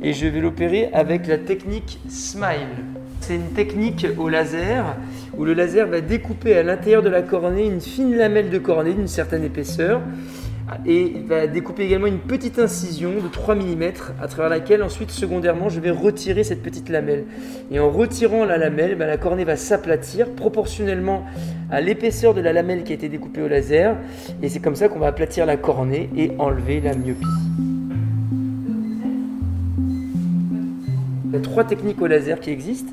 et 0.01 0.13
je 0.13 0.27
vais 0.27 0.39
l'opérer 0.39 0.89
avec 0.93 1.27
la 1.27 1.37
technique 1.37 1.99
Smile. 2.09 2.83
C'est 3.21 3.35
une 3.35 3.53
technique 3.53 4.07
au 4.17 4.29
laser 4.29 4.95
où 5.37 5.45
le 5.45 5.53
laser 5.53 5.87
va 5.87 6.01
découper 6.01 6.57
à 6.57 6.63
l'intérieur 6.63 7.01
de 7.03 7.09
la 7.09 7.21
cornée 7.21 7.65
une 7.65 7.81
fine 7.81 8.15
lamelle 8.15 8.49
de 8.49 8.57
cornée 8.57 8.93
d'une 8.93 9.07
certaine 9.07 9.43
épaisseur 9.43 10.01
et 10.85 11.13
il 11.15 11.23
va 11.23 11.47
découper 11.47 11.83
également 11.83 12.07
une 12.07 12.19
petite 12.19 12.59
incision 12.59 13.11
de 13.21 13.27
3 13.27 13.55
mm 13.55 13.83
à 14.21 14.27
travers 14.27 14.49
laquelle 14.49 14.83
ensuite 14.83 15.11
secondairement 15.11 15.69
je 15.69 15.79
vais 15.79 15.91
retirer 15.91 16.43
cette 16.43 16.61
petite 16.61 16.89
lamelle. 16.89 17.25
Et 17.71 17.79
en 17.79 17.89
retirant 17.89 18.45
la 18.45 18.57
lamelle, 18.57 18.95
ben, 18.95 19.07
la 19.07 19.17
cornée 19.17 19.45
va 19.45 19.55
s'aplatir 19.55 20.29
proportionnellement 20.31 21.25
à 21.71 21.79
l'épaisseur 21.81 22.33
de 22.33 22.41
la 22.41 22.53
lamelle 22.53 22.83
qui 22.83 22.91
a 22.91 22.95
été 22.95 23.09
découpée 23.09 23.41
au 23.41 23.47
laser 23.47 23.95
et 24.41 24.49
c'est 24.49 24.59
comme 24.59 24.75
ça 24.75 24.89
qu'on 24.89 24.99
va 24.99 25.07
aplatir 25.07 25.45
la 25.45 25.57
cornée 25.57 26.09
et 26.17 26.31
enlever 26.37 26.81
la 26.81 26.93
myopie. 26.95 27.25
Il 31.25 31.33
y 31.33 31.35
a 31.35 31.39
trois 31.39 31.63
techniques 31.63 32.01
au 32.01 32.07
laser 32.07 32.39
qui 32.39 32.51
existent. 32.51 32.91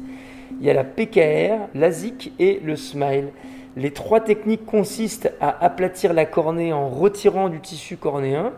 Il 0.60 0.66
y 0.66 0.70
a 0.70 0.74
la 0.74 0.84
PKR, 0.84 1.68
l'ASIC 1.74 2.32
et 2.38 2.60
le 2.64 2.76
SMILE. 2.76 3.28
Les 3.76 3.92
trois 3.92 4.20
techniques 4.20 4.66
consistent 4.66 5.32
à 5.40 5.64
aplatir 5.64 6.12
la 6.12 6.26
cornée 6.26 6.72
en 6.72 6.88
retirant 6.88 7.48
du 7.48 7.60
tissu 7.60 7.96
cornéen 7.96 8.52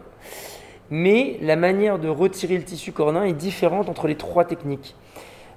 mais 0.91 1.39
la 1.43 1.57
manière 1.57 1.99
de 1.99 2.09
retirer 2.09 2.57
le 2.57 2.63
tissu 2.63 2.93
cornéen 2.93 3.25
est 3.25 3.33
différente 3.33 3.89
entre 3.89 4.07
les 4.07 4.15
trois 4.15 4.45
techniques. 4.45 4.95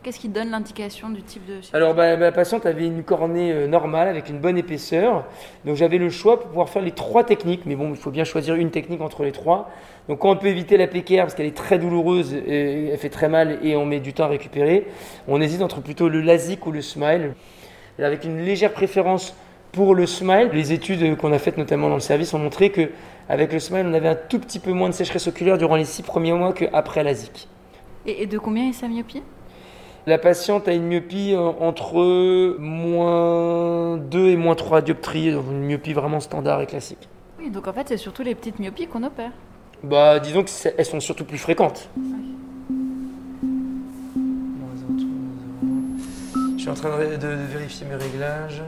Qu'est-ce 0.02 0.20
qui 0.20 0.30
donne 0.30 0.50
l'indication 0.50 1.10
du 1.10 1.22
type 1.22 1.46
de 1.46 1.60
Alors, 1.74 1.94
bah, 1.94 2.16
ma 2.16 2.32
patiente 2.32 2.66
avait 2.66 2.86
une 2.86 3.04
cornée 3.04 3.52
euh, 3.52 3.68
normale 3.68 4.08
avec 4.08 4.30
une 4.30 4.40
bonne 4.40 4.58
épaisseur. 4.58 5.26
Donc, 5.66 5.76
j'avais 5.76 5.98
le 5.98 6.10
choix 6.10 6.40
pour 6.40 6.48
pouvoir 6.48 6.70
faire 6.70 6.82
les 6.82 6.94
trois 6.94 7.26
techniques. 7.26 7.66
Mais 7.66 7.76
bon, 7.76 7.90
il 7.90 7.98
faut 7.98 8.10
bien 8.10 8.24
choisir 8.24 8.56
une 8.56 8.72
technique 8.72 9.02
entre 9.02 9.24
les 9.24 9.34
trois. 9.34 9.70
Donc, 10.08 10.20
quand 10.20 10.32
on 10.32 10.38
peut 10.38 10.48
éviter 10.48 10.78
la 10.78 10.88
PKR 10.88 11.18
parce 11.18 11.36
qu'elle 11.36 11.48
est 11.48 11.58
très 11.58 11.80
douloureuse, 11.80 12.34
et 12.34 12.88
elle 12.88 12.98
fait 12.98 13.10
très 13.10 13.28
mal 13.28 13.60
et 13.62 13.76
on 13.76 13.86
met 13.86 14.00
du 14.00 14.14
temps 14.14 14.24
à 14.24 14.28
récupérer, 14.28 14.88
on 15.28 15.42
hésite 15.42 15.62
entre 15.62 15.82
plutôt 15.82 16.08
le 16.08 16.22
LASIK 16.22 16.66
ou 16.66 16.72
le 16.72 16.82
SMILE. 16.82 17.34
Avec 18.02 18.24
une 18.24 18.40
légère 18.40 18.72
préférence 18.72 19.36
pour 19.72 19.96
le 19.96 20.06
SMILE. 20.06 20.50
Les 20.54 20.74
études 20.74 21.18
qu'on 21.18 21.32
a 21.32 21.40
faites 21.40 21.58
notamment 21.58 21.90
dans 21.90 21.96
le 21.96 22.02
service 22.02 22.34
ont 22.34 22.40
montré 22.40 22.72
que 22.72 22.90
avec 23.28 23.54
le 23.54 23.60
SMILE, 23.60 23.86
on 23.88 23.94
avait 23.94 24.10
un 24.10 24.16
tout 24.16 24.40
petit 24.40 24.60
peu 24.60 24.72
moins 24.72 24.90
de 24.90 24.94
sécheresse 24.94 25.28
oculaire 25.28 25.58
durant 25.58 25.76
les 25.76 25.86
six 25.86 26.02
premiers 26.02 26.34
mois 26.34 26.54
qu'après 26.54 27.04
LASIK. 27.04 27.48
Et, 28.06 28.24
et 28.24 28.26
de 28.26 28.40
combien 28.40 28.70
est 28.70 28.74
sa 28.74 28.88
myopie? 28.88 29.22
La 30.08 30.18
patiente 30.18 30.68
a 30.68 30.74
une 30.74 30.88
myopie 30.88 31.34
euh, 31.36 31.52
entre 31.60 32.58
moins 32.58 33.98
2 33.98 34.30
et 34.30 34.36
moins 34.38 34.56
3 34.56 34.82
dioptries, 34.82 35.32
donc 35.32 35.46
une 35.52 35.66
myopie 35.66 35.94
vraiment 35.94 36.20
standard 36.20 36.62
et 36.62 36.66
classique. 36.66 37.08
Oui, 37.40 37.52
donc 37.52 37.68
en 37.68 37.74
fait, 37.74 37.90
c'est 37.90 37.98
surtout 37.98 38.24
les 38.24 38.34
petites 38.34 38.58
myopies 38.60 38.88
qu'on 38.88 39.04
opère. 39.04 39.32
Bah, 39.84 40.20
disons 40.20 40.44
qu'elles 40.44 40.86
sont 40.86 41.00
surtout 41.00 41.26
plus 41.26 41.38
fréquentes. 41.38 41.90
Je 46.56 46.62
suis 46.62 46.70
en 46.70 46.74
train 46.74 46.90
de, 46.98 47.16
de 47.16 47.28
vérifier 47.28 47.86
mes 47.86 47.96
réglages. 47.96 48.64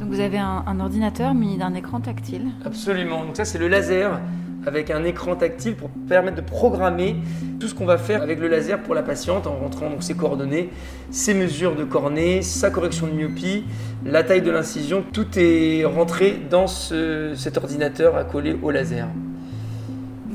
Donc 0.00 0.08
vous 0.10 0.20
avez 0.20 0.38
un, 0.38 0.64
un 0.66 0.80
ordinateur 0.80 1.34
muni 1.34 1.58
d'un 1.58 1.74
écran 1.74 2.00
tactile. 2.00 2.46
Absolument. 2.64 3.24
Donc 3.24 3.36
ça, 3.36 3.44
c'est 3.44 3.58
le 3.58 3.68
laser 3.68 4.20
avec 4.66 4.90
un 4.90 5.02
écran 5.04 5.34
tactile 5.36 5.74
pour 5.76 5.88
permettre 6.08 6.36
de 6.36 6.40
programmer 6.42 7.16
tout 7.58 7.68
ce 7.68 7.74
qu'on 7.74 7.86
va 7.86 7.96
faire 7.98 8.22
avec 8.22 8.38
le 8.38 8.48
laser 8.48 8.80
pour 8.82 8.94
la 8.94 9.02
patiente 9.02 9.46
en 9.46 9.54
rentrant 9.56 9.88
donc 9.90 10.02
ses 10.02 10.14
coordonnées, 10.14 10.70
ses 11.10 11.32
mesures 11.34 11.74
de 11.74 11.84
cornée, 11.84 12.42
sa 12.42 12.70
correction 12.70 13.06
de 13.06 13.12
myopie, 13.12 13.64
la 14.04 14.22
taille 14.22 14.42
de 14.42 14.50
l'incision. 14.50 15.02
Tout 15.12 15.26
est 15.38 15.84
rentré 15.84 16.38
dans 16.50 16.66
ce- 16.66 17.32
cet 17.34 17.56
ordinateur 17.56 18.16
accolé 18.16 18.56
au 18.62 18.70
laser. 18.70 19.08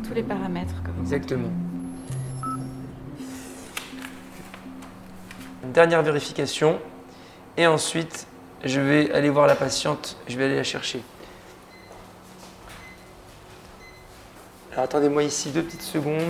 Tous 0.08 0.14
les 0.14 0.24
paramètres 0.24 0.82
vous 0.98 1.02
Exactement. 1.04 1.50
Une 5.64 5.72
dernière 5.72 6.02
vérification. 6.02 6.78
Et 7.58 7.68
ensuite, 7.68 8.28
je 8.64 8.80
vais 8.80 9.12
aller 9.12 9.30
voir 9.30 9.48
la 9.48 9.56
patiente. 9.56 10.18
Je 10.28 10.38
vais 10.38 10.46
aller 10.46 10.56
la 10.56 10.64
chercher. 10.64 11.02
Alors 14.72 14.86
attendez-moi 14.86 15.24
ici 15.24 15.52
deux 15.52 15.62
petites 15.62 15.82
secondes. 15.82 16.22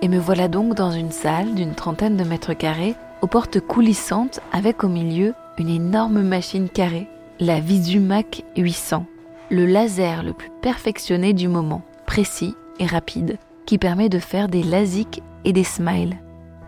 Et 0.00 0.08
me 0.08 0.18
voilà 0.18 0.48
donc 0.48 0.74
dans 0.74 0.90
une 0.90 1.12
salle 1.12 1.54
d'une 1.54 1.74
trentaine 1.74 2.16
de 2.16 2.24
mètres 2.24 2.54
carrés, 2.54 2.96
aux 3.20 3.28
portes 3.28 3.60
coulissantes, 3.60 4.40
avec 4.52 4.82
au 4.82 4.88
milieu 4.88 5.34
une 5.58 5.68
énorme 5.68 6.22
machine 6.22 6.68
carrée, 6.68 7.06
la 7.38 7.60
Visumac 7.60 8.42
800, 8.56 9.06
le 9.50 9.66
laser 9.66 10.24
le 10.24 10.32
plus 10.32 10.50
perfectionné 10.60 11.32
du 11.34 11.46
moment, 11.46 11.82
précis 12.04 12.56
et 12.80 12.86
rapide, 12.86 13.38
qui 13.64 13.78
permet 13.78 14.08
de 14.08 14.18
faire 14.18 14.48
des 14.48 14.64
LASIK 14.64 15.22
et 15.44 15.52
des 15.52 15.62
smiles. 15.62 16.16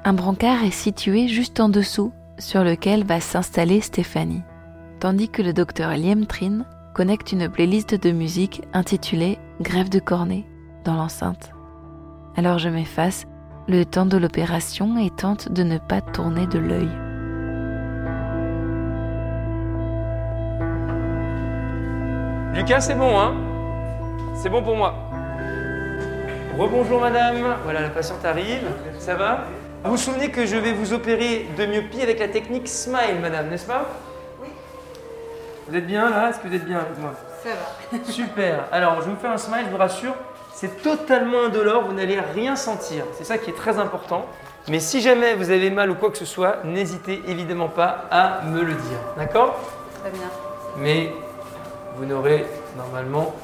Un 0.06 0.12
brancard 0.12 0.62
est 0.64 0.70
situé 0.70 1.28
juste 1.28 1.60
en 1.60 1.70
dessous, 1.70 2.12
sur 2.38 2.62
lequel 2.62 3.04
va 3.04 3.20
s'installer 3.20 3.80
Stéphanie, 3.80 4.42
tandis 5.00 5.30
que 5.30 5.40
le 5.40 5.54
docteur 5.54 5.96
Liam 5.96 6.26
Trin 6.26 6.66
connecte 6.92 7.32
une 7.32 7.48
playlist 7.48 7.94
de 7.94 8.10
musique 8.10 8.60
intitulée 8.74 9.38
Grève 9.62 9.88
de 9.88 10.00
cornée 10.00 10.46
dans 10.84 10.92
l'enceinte. 10.92 11.52
Alors 12.36 12.58
je 12.58 12.68
m'efface, 12.68 13.24
le 13.66 13.86
temps 13.86 14.04
de 14.04 14.18
l'opération 14.18 14.98
et 14.98 15.08
tente 15.08 15.50
de 15.50 15.62
ne 15.62 15.78
pas 15.78 16.02
tourner 16.02 16.46
de 16.48 16.58
l'œil. 16.58 16.90
Lucas, 22.54 22.82
c'est 22.82 22.94
bon, 22.94 23.18
hein? 23.18 23.32
C'est 24.34 24.50
bon 24.50 24.62
pour 24.62 24.76
moi. 24.76 24.94
Rebonjour 26.58 27.00
madame. 27.00 27.56
Voilà, 27.64 27.80
la 27.80 27.88
patiente 27.88 28.22
arrive. 28.22 28.68
Ça 28.98 29.14
va? 29.14 29.46
Vous 29.84 29.90
vous 29.90 29.96
souvenez 29.98 30.30
que 30.30 30.46
je 30.46 30.56
vais 30.56 30.72
vous 30.72 30.94
opérer 30.94 31.46
de 31.58 31.66
myopie 31.66 32.00
avec 32.00 32.18
la 32.18 32.28
technique 32.28 32.68
Smile, 32.68 33.20
madame, 33.20 33.50
n'est-ce 33.50 33.66
pas? 33.66 33.86
Oui. 34.40 34.48
Vous 35.68 35.76
êtes 35.76 35.86
bien 35.86 36.08
là? 36.08 36.30
Est-ce 36.30 36.38
que 36.38 36.48
vous 36.48 36.54
êtes 36.54 36.64
bien 36.64 36.78
avec 36.78 36.98
moi? 36.98 37.12
Ça 37.42 37.50
va. 37.50 38.04
Super. 38.10 38.64
Alors, 38.72 39.02
je 39.02 39.06
vais 39.08 39.10
vous 39.10 39.20
faire 39.20 39.32
un 39.32 39.36
smile, 39.36 39.64
je 39.66 39.70
vous 39.70 39.76
rassure. 39.76 40.14
C'est 40.54 40.80
totalement 40.82 41.44
indolore, 41.44 41.84
vous 41.84 41.92
n'allez 41.92 42.18
rien 42.18 42.56
sentir. 42.56 43.04
C'est 43.12 43.24
ça 43.24 43.36
qui 43.36 43.50
est 43.50 43.54
très 43.54 43.78
important. 43.78 44.24
Mais 44.68 44.80
si 44.80 45.02
jamais 45.02 45.34
vous 45.34 45.50
avez 45.50 45.68
mal 45.68 45.90
ou 45.90 45.96
quoi 45.96 46.10
que 46.10 46.16
ce 46.16 46.24
soit, 46.24 46.64
n'hésitez 46.64 47.20
évidemment 47.28 47.68
pas 47.68 48.06
à 48.10 48.40
me 48.46 48.62
le 48.62 48.72
dire. 48.72 48.98
D'accord? 49.18 49.60
Très 50.00 50.10
bien. 50.12 50.30
Mais 50.78 51.12
vous 51.96 52.06
n'aurez 52.06 52.46
normalement 52.78 53.34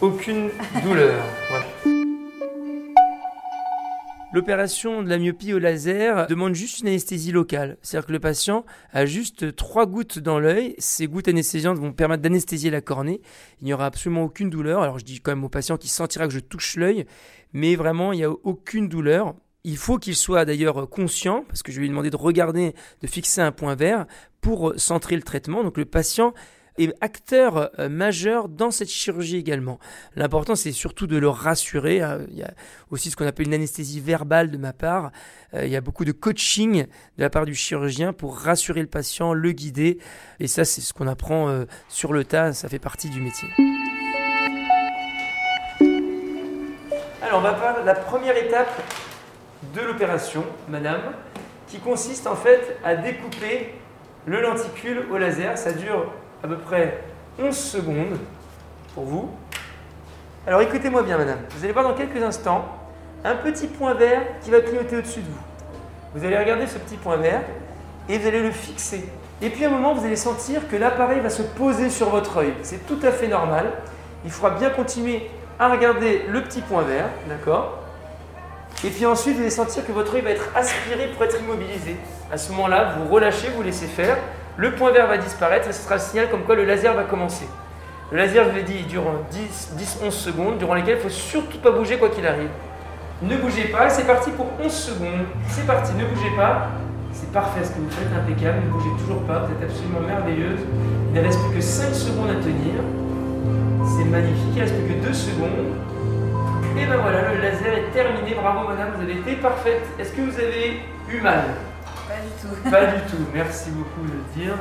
aucune 0.00 0.48
douleur. 0.82 1.20
Voilà. 1.50 1.93
L'opération 4.34 5.04
de 5.04 5.08
la 5.08 5.18
myopie 5.18 5.52
au 5.52 5.60
laser 5.60 6.26
demande 6.26 6.56
juste 6.56 6.80
une 6.80 6.88
anesthésie 6.88 7.30
locale. 7.30 7.78
C'est-à-dire 7.82 8.08
que 8.08 8.12
le 8.12 8.18
patient 8.18 8.64
a 8.92 9.06
juste 9.06 9.54
trois 9.54 9.86
gouttes 9.86 10.18
dans 10.18 10.40
l'œil. 10.40 10.74
Ces 10.78 11.06
gouttes 11.06 11.28
anesthésiantes 11.28 11.78
vont 11.78 11.92
permettre 11.92 12.20
d'anesthésier 12.20 12.68
la 12.68 12.80
cornée. 12.80 13.20
Il 13.60 13.66
n'y 13.66 13.72
aura 13.72 13.86
absolument 13.86 14.24
aucune 14.24 14.50
douleur. 14.50 14.82
Alors 14.82 14.98
je 14.98 15.04
dis 15.04 15.20
quand 15.20 15.30
même 15.30 15.44
au 15.44 15.48
patient 15.48 15.76
qu'il 15.76 15.90
sentira 15.90 16.26
que 16.26 16.32
je 16.32 16.40
touche 16.40 16.74
l'œil, 16.74 17.06
mais 17.52 17.76
vraiment 17.76 18.12
il 18.12 18.16
n'y 18.16 18.24
a 18.24 18.30
aucune 18.30 18.88
douleur. 18.88 19.36
Il 19.62 19.76
faut 19.76 19.98
qu'il 19.98 20.16
soit 20.16 20.44
d'ailleurs 20.44 20.88
conscient, 20.90 21.44
parce 21.46 21.62
que 21.62 21.70
je 21.70 21.78
lui 21.78 21.88
demander 21.88 22.10
de 22.10 22.16
regarder, 22.16 22.74
de 23.02 23.06
fixer 23.06 23.40
un 23.40 23.52
point 23.52 23.76
vert 23.76 24.04
pour 24.40 24.74
centrer 24.76 25.14
le 25.14 25.22
traitement. 25.22 25.62
Donc 25.62 25.78
le 25.78 25.84
patient 25.84 26.34
est 26.78 26.92
acteur 27.00 27.70
euh, 27.78 27.88
majeur 27.88 28.48
dans 28.48 28.70
cette 28.70 28.90
chirurgie 28.90 29.36
également. 29.36 29.78
L'important, 30.16 30.54
c'est 30.56 30.72
surtout 30.72 31.06
de 31.06 31.16
le 31.16 31.28
rassurer. 31.28 32.02
hein. 32.02 32.20
Il 32.30 32.38
y 32.38 32.42
a 32.42 32.52
aussi 32.90 33.10
ce 33.10 33.16
qu'on 33.16 33.26
appelle 33.26 33.46
une 33.46 33.54
anesthésie 33.54 34.00
verbale 34.00 34.50
de 34.50 34.56
ma 34.56 34.72
part. 34.72 35.10
Euh, 35.54 35.64
il 35.66 35.70
y 35.70 35.76
a 35.76 35.80
beaucoup 35.80 36.04
de 36.04 36.12
coaching 36.12 36.84
de 36.84 37.22
la 37.22 37.30
part 37.30 37.44
du 37.44 37.54
chirurgien 37.54 38.12
pour 38.12 38.36
rassurer 38.38 38.80
le 38.80 38.88
patient, 38.88 39.32
le 39.34 39.52
guider. 39.52 39.98
Et 40.40 40.48
ça, 40.48 40.64
c'est 40.64 40.80
ce 40.80 40.92
qu'on 40.92 41.06
apprend 41.06 41.48
euh, 41.48 41.64
sur 41.88 42.12
le 42.12 42.24
tas. 42.24 42.52
Ça 42.52 42.68
fait 42.68 42.78
partie 42.78 43.08
du 43.08 43.20
métier. 43.20 43.48
Alors, 47.22 47.38
on 47.38 47.42
va 47.42 47.54
parler 47.54 47.82
de 47.82 47.86
la 47.86 47.94
première 47.94 48.36
étape 48.36 48.82
de 49.74 49.80
l'opération, 49.80 50.44
madame, 50.68 51.00
qui 51.68 51.78
consiste 51.78 52.26
en 52.26 52.36
fait 52.36 52.76
à 52.84 52.96
découper 52.96 53.74
le 54.26 54.40
lenticule 54.42 55.06
au 55.10 55.16
laser. 55.18 55.56
Ça 55.56 55.72
dure 55.72 56.12
à 56.44 56.46
peu 56.46 56.56
près 56.56 57.00
11 57.38 57.56
secondes 57.56 58.18
pour 58.94 59.04
vous. 59.04 59.30
Alors 60.46 60.60
écoutez-moi 60.60 61.02
bien, 61.02 61.16
madame. 61.16 61.38
Vous 61.50 61.64
allez 61.64 61.72
voir 61.72 61.88
dans 61.88 61.94
quelques 61.94 62.22
instants 62.22 62.66
un 63.24 63.34
petit 63.34 63.66
point 63.66 63.94
vert 63.94 64.20
qui 64.42 64.50
va 64.50 64.60
clignoter 64.60 64.98
au-dessus 64.98 65.20
de 65.20 65.26
vous. 65.26 65.40
Vous 66.14 66.24
allez 66.24 66.36
regarder 66.36 66.66
ce 66.66 66.76
petit 66.76 66.96
point 66.96 67.16
vert 67.16 67.40
et 68.10 68.18
vous 68.18 68.28
allez 68.28 68.42
le 68.42 68.50
fixer. 68.50 69.08
Et 69.40 69.48
puis 69.48 69.64
à 69.64 69.68
un 69.68 69.70
moment, 69.70 69.94
vous 69.94 70.04
allez 70.04 70.16
sentir 70.16 70.68
que 70.68 70.76
l'appareil 70.76 71.20
va 71.20 71.30
se 71.30 71.40
poser 71.40 71.88
sur 71.88 72.10
votre 72.10 72.36
œil. 72.36 72.52
C'est 72.62 72.86
tout 72.86 72.98
à 73.02 73.10
fait 73.10 73.28
normal. 73.28 73.72
Il 74.26 74.30
faudra 74.30 74.50
bien 74.50 74.68
continuer 74.68 75.30
à 75.58 75.70
regarder 75.70 76.26
le 76.28 76.42
petit 76.42 76.60
point 76.60 76.82
vert, 76.82 77.08
d'accord? 77.26 77.78
Et 78.84 78.90
puis 78.90 79.06
ensuite, 79.06 79.36
vous 79.36 79.40
allez 79.40 79.50
sentir 79.50 79.86
que 79.86 79.92
votre 79.92 80.14
œil 80.14 80.20
va 80.20 80.30
être 80.30 80.50
aspiré 80.54 81.06
pour 81.08 81.24
être 81.24 81.40
immobilisé. 81.40 81.96
À 82.30 82.36
ce 82.36 82.52
moment-là, 82.52 82.96
vous 82.98 83.10
relâchez, 83.10 83.48
vous 83.48 83.62
laissez 83.62 83.86
faire. 83.86 84.18
Le 84.56 84.70
point 84.72 84.92
vert 84.92 85.08
va 85.08 85.18
disparaître 85.18 85.68
et 85.68 85.72
ce 85.72 85.82
sera 85.82 85.96
le 85.96 86.00
signal 86.00 86.30
comme 86.30 86.42
quoi 86.42 86.54
le 86.54 86.64
laser 86.64 86.94
va 86.94 87.02
commencer. 87.02 87.48
Le 88.12 88.18
laser, 88.18 88.44
je 88.44 88.50
vous 88.50 88.56
l'ai 88.56 88.62
dit, 88.62 88.82
dure 88.84 89.02
10-11 89.32 90.10
secondes, 90.10 90.58
durant 90.58 90.74
lesquelles 90.74 90.98
il 91.00 91.04
ne 91.04 91.08
faut 91.08 91.08
surtout 91.08 91.58
pas 91.58 91.72
bouger 91.72 91.96
quoi 91.96 92.08
qu'il 92.10 92.24
arrive. 92.26 92.50
Ne 93.22 93.36
bougez 93.36 93.64
pas, 93.64 93.88
c'est 93.90 94.06
parti 94.06 94.30
pour 94.30 94.46
11 94.62 94.72
secondes. 94.72 95.26
C'est 95.48 95.66
parti, 95.66 95.92
ne 95.94 96.04
bougez 96.04 96.30
pas. 96.36 96.68
C'est 97.12 97.32
parfait 97.32 97.64
ce 97.64 97.70
que 97.70 97.78
vous 97.78 97.90
faites, 97.90 98.08
impeccable, 98.16 98.58
ne 98.64 98.70
bougez 98.70 98.90
toujours 99.00 99.22
pas, 99.22 99.40
vous 99.40 99.52
êtes 99.52 99.70
absolument 99.70 100.00
merveilleuse. 100.00 100.60
Il 101.08 101.20
ne 101.20 101.26
reste 101.26 101.40
plus 101.46 101.56
que 101.56 101.60
5 101.60 101.94
secondes 101.94 102.30
à 102.30 102.34
tenir. 102.34 102.74
C'est 103.84 104.04
magnifique, 104.04 104.54
il 104.54 104.56
ne 104.56 104.60
reste 104.60 104.76
plus 104.84 104.94
que 104.94 105.06
2 105.06 105.12
secondes. 105.12 105.50
Et 106.76 106.86
ben 106.86 106.96
voilà, 107.02 107.32
le 107.32 107.40
laser 107.40 107.72
est 107.72 107.92
terminé. 107.92 108.34
Bravo 108.34 108.68
madame, 108.68 108.90
vous 108.96 109.02
avez 109.02 109.14
été 109.14 109.34
parfaite. 109.36 109.82
Est-ce 109.98 110.12
que 110.12 110.20
vous 110.20 110.38
avez 110.38 110.80
eu 111.08 111.20
mal? 111.20 111.42
Du 112.24 112.30
tout. 112.64 112.70
Pas 112.70 112.86
du 112.86 113.00
tout, 113.10 113.22
merci 113.32 113.70
beaucoup 113.70 114.02
de 114.06 114.12
le 114.12 114.42
dire. 114.42 114.54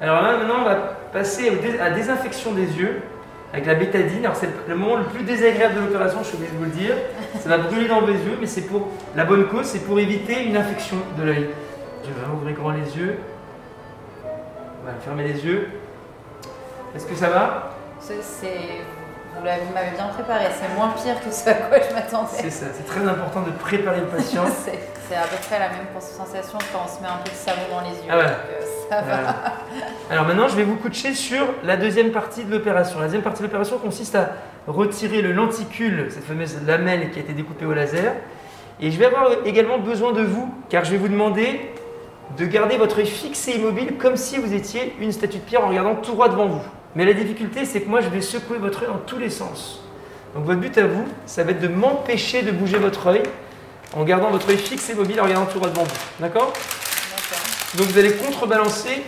Alors 0.00 0.22
là, 0.22 0.38
maintenant, 0.38 0.60
on 0.62 0.64
va 0.64 0.76
passer 1.12 1.50
à 1.80 1.88
la 1.88 1.94
désinfection 1.94 2.52
des 2.52 2.66
yeux 2.78 3.02
avec 3.52 3.66
la 3.66 3.74
bétadine. 3.74 4.24
Alors 4.24 4.36
c'est 4.36 4.48
le 4.68 4.74
moment 4.76 4.96
le 4.96 5.04
plus 5.04 5.24
désagréable 5.24 5.74
de 5.74 5.80
l'opération, 5.80 6.20
je 6.22 6.28
suis 6.28 6.36
obligé 6.36 6.52
de 6.52 6.58
vous 6.58 6.64
le 6.64 6.70
dire. 6.70 6.94
Ça 7.40 7.48
va 7.48 7.58
brûler 7.58 7.88
dans 7.88 8.00
vos 8.00 8.06
yeux, 8.12 8.38
mais 8.40 8.46
c'est 8.46 8.62
pour 8.62 8.88
la 9.14 9.24
bonne 9.24 9.46
cause, 9.48 9.66
c'est 9.66 9.80
pour 9.84 9.98
éviter 9.98 10.44
une 10.44 10.56
infection 10.56 10.96
de 11.18 11.22
l'œil. 11.24 11.50
Je 12.04 12.08
vais 12.08 12.32
ouvrir 12.32 12.56
grand 12.56 12.70
les 12.70 12.96
yeux. 12.96 13.18
Voilà, 14.82 14.98
fermez 15.00 15.24
les 15.24 15.44
yeux. 15.44 15.68
Est-ce 16.96 17.06
que 17.06 17.14
ça 17.14 17.28
va? 17.28 17.74
C'est- 18.00 18.22
vous 19.34 19.74
m'avez 19.74 19.90
bien 19.94 20.06
préparé, 20.06 20.46
c'est 20.60 20.74
moins 20.74 20.90
pire 20.90 21.20
que 21.24 21.32
ce 21.32 21.48
à 21.48 21.54
quoi 21.54 21.78
je 21.88 21.94
m'attendais. 21.94 22.28
C'est 22.32 22.50
ça, 22.50 22.66
c'est 22.74 22.86
très 22.86 23.06
important 23.06 23.42
de 23.42 23.50
préparer 23.50 24.00
le 24.00 24.06
patient. 24.06 24.44
C'est, 25.10 25.16
à 25.16 25.22
peu 25.22 25.36
près 25.44 25.58
la 25.58 25.70
même 25.70 25.88
sensation 25.98 26.56
quand 26.72 26.82
on 26.84 26.88
se 26.88 27.02
met 27.02 27.08
un 27.08 27.18
peu 27.24 27.30
de 27.30 27.34
savon 27.34 27.62
dans 27.68 27.80
les 27.80 27.96
yeux. 27.96 28.08
Ah 28.08 28.16
ouais. 28.16 28.22
donc, 28.22 28.32
euh, 28.32 28.64
ça 28.88 29.00
va. 29.00 29.02
Voilà. 29.02 29.34
Alors 30.08 30.24
maintenant, 30.24 30.46
je 30.46 30.54
vais 30.54 30.62
vous 30.62 30.76
coacher 30.76 31.14
sur 31.14 31.46
la 31.64 31.76
deuxième 31.76 32.12
partie 32.12 32.44
de 32.44 32.50
l'opération. 32.52 33.00
La 33.00 33.06
deuxième 33.06 33.22
partie 33.22 33.40
de 33.40 33.48
l'opération 33.48 33.78
consiste 33.78 34.14
à 34.14 34.28
retirer 34.68 35.20
le 35.20 35.32
lenticule, 35.32 36.06
cette 36.10 36.22
fameuse 36.22 36.64
lamelle 36.64 37.10
qui 37.10 37.18
a 37.18 37.22
été 37.22 37.32
découpée 37.32 37.66
au 37.66 37.72
laser. 37.72 38.14
Et 38.80 38.92
je 38.92 38.98
vais 39.00 39.06
avoir 39.06 39.32
également 39.44 39.78
besoin 39.78 40.12
de 40.12 40.22
vous, 40.22 40.54
car 40.68 40.84
je 40.84 40.92
vais 40.92 40.96
vous 40.96 41.08
demander 41.08 41.72
de 42.38 42.46
garder 42.46 42.76
votre 42.76 43.00
œil 43.00 43.06
fixe 43.06 43.48
et 43.48 43.56
immobile 43.56 43.96
comme 43.98 44.16
si 44.16 44.38
vous 44.38 44.54
étiez 44.54 44.94
une 45.00 45.10
statue 45.10 45.38
de 45.38 45.42
pierre 45.42 45.64
en 45.64 45.70
regardant 45.70 45.96
tout 45.96 46.12
droit 46.12 46.28
devant 46.28 46.46
vous. 46.46 46.62
Mais 46.96 47.04
la 47.04 47.12
difficulté, 47.12 47.64
c'est 47.64 47.82
que 47.82 47.88
moi, 47.88 48.00
je 48.00 48.08
vais 48.08 48.20
secouer 48.20 48.58
votre 48.58 48.82
œil 48.82 48.88
dans 48.88 48.98
tous 48.98 49.18
les 49.18 49.30
sens. 49.30 49.82
Donc 50.34 50.44
votre 50.44 50.60
but 50.60 50.76
à 50.78 50.86
vous, 50.86 51.04
ça 51.26 51.44
va 51.44 51.52
être 51.52 51.60
de 51.60 51.68
m'empêcher 51.68 52.42
de 52.42 52.50
bouger 52.50 52.78
votre 52.78 53.08
œil 53.08 53.22
en 53.96 54.04
gardant 54.04 54.30
votre 54.30 54.48
œil 54.48 54.58
fixe 54.58 54.90
et 54.90 54.92
immobile 54.92 55.20
en 55.20 55.24
regardant 55.24 55.46
tout 55.46 55.58
droit 55.58 55.70
devant 55.70 55.84
vous. 55.84 55.96
D'accord? 56.20 56.52
D'accord. 56.52 57.78
donc 57.78 57.88
vous 57.88 57.98
allez 57.98 58.12
contrebalancer 58.12 59.02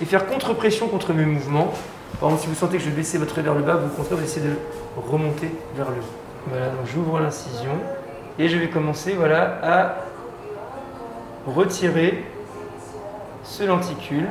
et 0.00 0.04
faire 0.04 0.26
contre-pression 0.26 0.86
contre 0.88 1.12
mes 1.12 1.24
mouvements. 1.24 1.74
Par 2.20 2.28
exemple, 2.28 2.42
si 2.42 2.48
vous 2.48 2.54
sentez 2.54 2.78
que 2.78 2.84
je 2.84 2.90
vais 2.90 2.96
baisser 2.96 3.18
votre 3.18 3.36
œil 3.38 3.44
vers 3.44 3.54
le 3.54 3.62
bas, 3.62 3.74
vous 3.74 3.86
au 3.86 3.96
contraire, 3.96 4.18
vous 4.18 4.24
essayez 4.24 4.46
de 4.46 4.54
remonter 4.96 5.50
vers 5.74 5.90
le 5.90 5.96
haut. 5.96 6.48
Voilà, 6.48 6.66
donc 6.66 6.86
j'ouvre 6.92 7.18
l'incision 7.18 7.72
et 8.38 8.48
je 8.48 8.56
vais 8.56 8.68
commencer 8.68 9.14
voilà, 9.14 9.58
à 9.62 9.96
retirer 11.46 12.24
ce 13.42 13.64
lenticule. 13.64 14.28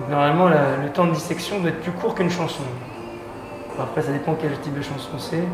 Donc, 0.00 0.08
normalement, 0.10 0.48
la- 0.48 0.76
le 0.76 0.90
temps 0.90 1.06
de 1.06 1.12
dissection 1.12 1.60
doit 1.60 1.70
être 1.70 1.80
plus 1.80 1.92
court 1.92 2.14
qu'une 2.14 2.30
chanson. 2.30 2.62
Après, 3.78 4.02
ça 4.02 4.12
dépend 4.12 4.34
quel 4.40 4.58
type 4.60 4.74
de 4.74 4.82
chanson 4.82 5.18
c'est. 5.18 5.44